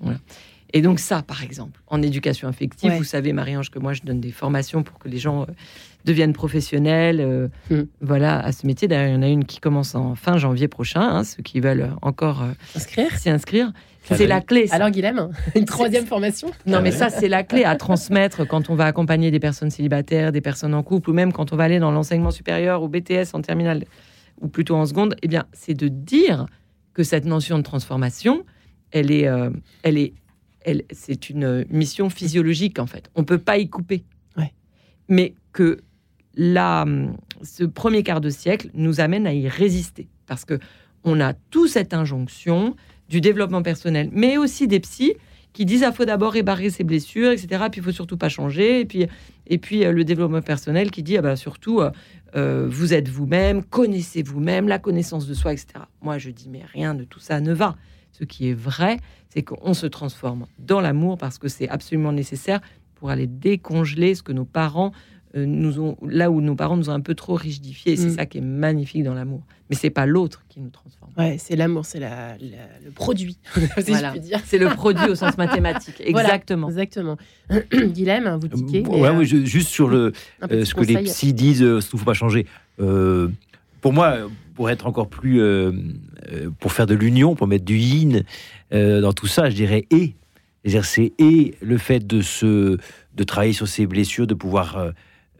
[0.00, 0.18] Voilà.
[0.72, 2.98] Et donc ça, par exemple, en éducation affective, Ouais.
[2.98, 5.46] vous savez, Marie-Ange, que moi, je donne des formations pour que les gens euh,
[6.04, 7.82] deviennent professionnels, euh, Hmm.
[8.00, 8.86] voilà, à ce métier.
[8.88, 11.60] D'ailleurs, il y en a une qui commence en fin janvier prochain, hein, ceux qui
[11.60, 13.72] veulent encore euh, Inscrire s'y inscrire.
[14.04, 14.66] C'est la clé.
[14.66, 14.76] ça.
[14.76, 18.74] Alors, Guilhem, une troisième formation Non, mais ça, c'est la clé à transmettre quand on
[18.74, 21.78] va accompagner des personnes célibataires, des personnes en couple, ou même quand on va aller
[21.78, 23.84] dans l'enseignement supérieur ou BTS en terminale,
[24.40, 25.16] ou plutôt en seconde.
[25.22, 26.46] Eh bien, c'est de dire
[26.94, 28.44] que cette notion de transformation,
[28.90, 29.50] elle est, euh,
[29.82, 30.14] elle est
[30.90, 33.10] c'est une mission physiologique en fait.
[33.14, 34.04] On peut pas y couper.
[34.36, 34.52] Ouais.
[35.08, 35.80] Mais que
[36.34, 36.84] la,
[37.42, 40.58] ce premier quart de siècle nous amène à y résister parce que
[41.02, 42.76] on a toute cette injonction
[43.08, 45.14] du développement personnel, mais aussi des psys
[45.52, 47.64] qui disent ah faut d'abord réparer ses blessures, etc.
[47.70, 48.80] Puis il faut surtout pas changer.
[48.80, 49.06] Et puis
[49.46, 51.90] et puis euh, le développement personnel qui dit ah bah surtout euh,
[52.36, 55.84] euh, vous êtes vous-même, connaissez vous-même, la connaissance de soi, etc.
[56.02, 57.76] Moi je dis mais rien de tout ça ne va.
[58.12, 58.98] Ce qui est vrai,
[59.28, 62.60] c'est qu'on se transforme dans l'amour parce que c'est absolument nécessaire
[62.96, 64.92] pour aller décongeler ce que nos parents
[65.36, 67.94] euh, nous ont, là où nos parents nous ont un peu trop rigidifiés.
[67.96, 68.16] C'est Mm.
[68.16, 69.42] ça qui est magnifique dans l'amour.
[69.70, 71.12] Mais c'est pas l'autre qui nous transforme.
[71.16, 73.38] Ouais, c'est l'amour, c'est la, la- le produit,
[73.78, 74.08] si Voilà.
[74.08, 74.40] je puis dire.
[74.44, 76.02] C'est le produit au sens mathématique.
[76.10, 76.68] Voilà, Exactement.
[76.68, 77.16] Exactement.
[77.72, 78.82] Guilhem, vous tiquez.
[78.82, 80.12] mais, Ouais, euh, ouais, je- juste sur le,
[80.50, 82.46] euh, ce que les psys disent, euh, ce qu'il ne faut pas changer.
[82.80, 83.28] Euh,
[83.80, 84.16] pour moi,
[84.56, 85.72] pour être encore plus, euh, euh,
[86.58, 88.22] pour faire de l'union, pour mettre du yin
[88.72, 90.14] euh, dans tout ça, je dirais et.
[90.82, 92.76] C'est et le fait de se,
[93.14, 94.90] de travailler sur ses blessures, de pouvoir, euh,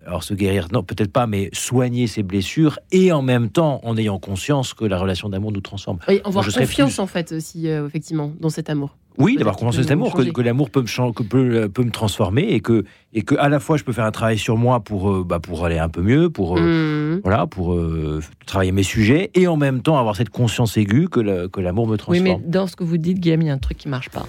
[0.07, 3.99] alors se guérir, non, peut-être pas, mais soigner ses blessures, et en même temps, en
[3.99, 5.99] ayant conscience que la relation d'amour nous transforme.
[6.09, 8.97] Oui, avoir je serais confiance plus- en fait aussi, euh, effectivement, dans cet amour.
[9.19, 11.91] Oui, d'avoir confiance en cet amour, que, l'amour peut me, chan- que peut, peut me
[11.91, 14.81] transformer et que, et que à la fois je peux faire un travail sur moi
[14.81, 17.21] pour, euh, bah, pour aller un peu mieux, pour, euh, Mhm.
[17.25, 21.21] voilà, pour euh, travailler mes sujets et en même temps avoir cette conscience aiguë que
[21.61, 22.25] l'amour me Oui, transforme.
[22.25, 24.27] mais dans ce que vous dites, Guillaume, il y a un truc qui marche pas.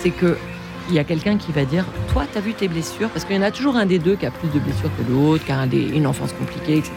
[0.00, 0.36] C'est que
[0.90, 3.10] il y a quelqu'un qui va dire Toi, tu as vu tes blessures?
[3.10, 5.10] Parce qu'il y en a toujours un des deux qui a plus de blessures que
[5.12, 6.92] l'autre, qui a un des- une enfance compliquée, etc.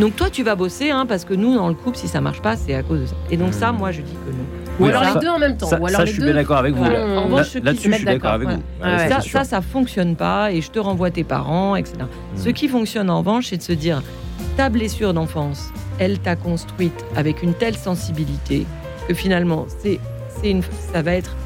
[0.00, 2.40] Donc, toi, tu vas bosser, hein, parce que nous, dans le couple, si ça marche
[2.42, 3.14] pas, c'est à cause de ça.
[3.30, 3.76] Et donc, ça, Hmm.
[3.78, 4.44] moi, je dis que non.
[4.80, 5.66] Ou Oui, alors les deux en même temps.
[5.66, 6.26] Ça, ou alors ça, les je suis deux.
[6.32, 6.82] bien d'accord avec vous.
[6.82, 7.06] Voilà.
[7.06, 7.20] là.
[7.20, 8.54] En revanche, Là- se je suis d'accord avec vous.
[8.82, 11.96] Ouais, ça, ça, ça, fonctionne pas et je te renvoie tes parents, etc.
[12.36, 12.52] Ce Mm.
[12.52, 14.02] qui fonctionne en revanche, c'est de se dire
[14.56, 15.68] ta blessure d'enfance,
[15.98, 18.66] elle t'a construite avec une telle sensibilité
[19.08, 20.00] que finalement, c'est,
[20.40, 20.62] c'est une,
[20.92, 21.36] ça va être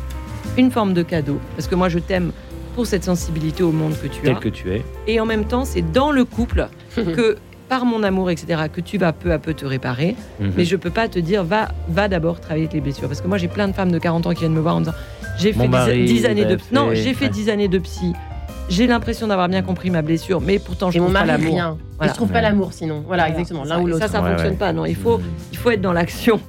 [0.56, 1.38] une forme de cadeau.
[1.56, 2.32] Parce que moi, je t'aime
[2.74, 4.38] pour cette sensibilité au monde que tu tel as.
[4.38, 4.84] que tu es.
[5.06, 7.36] Et en même temps, c'est dans le couple que,
[7.68, 10.16] par mon amour, etc., que tu vas peu à peu te réparer.
[10.40, 10.52] Mhm.
[10.56, 13.08] Mais je peux pas te dire, va, va d'abord travailler avec les blessures.
[13.08, 14.80] Parce que moi, j'ai plein de femmes de 40 ans qui viennent me voir en
[14.80, 14.96] me disant,
[15.38, 17.30] j'ai fait mari, 10, années de a Non, fait- j'ai fait ouais.
[17.30, 18.12] 10 années de psy.
[18.68, 21.52] J'ai l'impression d'avoir bien compris ma blessure, mais pourtant, je mon trouve pas l'amour.
[21.54, 21.76] rien.
[21.98, 22.10] Voilà.
[22.10, 23.02] Et je trouve pas l'amour sinon.
[23.06, 23.80] Voilà, Voilà, exactement, l'un ça.
[23.80, 24.00] ou l'autre.
[24.06, 24.56] Ça, ça Ouais, fonctionne ouais.
[24.56, 24.72] pas.
[24.72, 25.24] Non, il faut, Mhm.
[25.52, 26.40] il faut être dans l'action.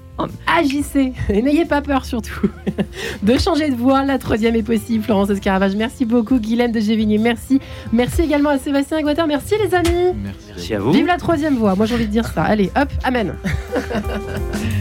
[0.47, 2.49] Agissez et n'ayez pas peur surtout
[3.23, 4.03] de changer de voix.
[4.03, 5.03] La troisième est possible.
[5.03, 6.39] Florence Escaravage, merci beaucoup.
[6.39, 7.59] Guilhem de Gévigny, merci.
[7.91, 9.25] Merci également à Sébastien Aguater.
[9.27, 10.13] Merci les amis.
[10.23, 10.39] Merci.
[10.49, 10.91] Merci à vous.
[10.91, 11.75] Vive la troisième voix.
[11.75, 12.43] Moi j'ai envie de dire ça.
[12.43, 13.35] Allez, hop, amen.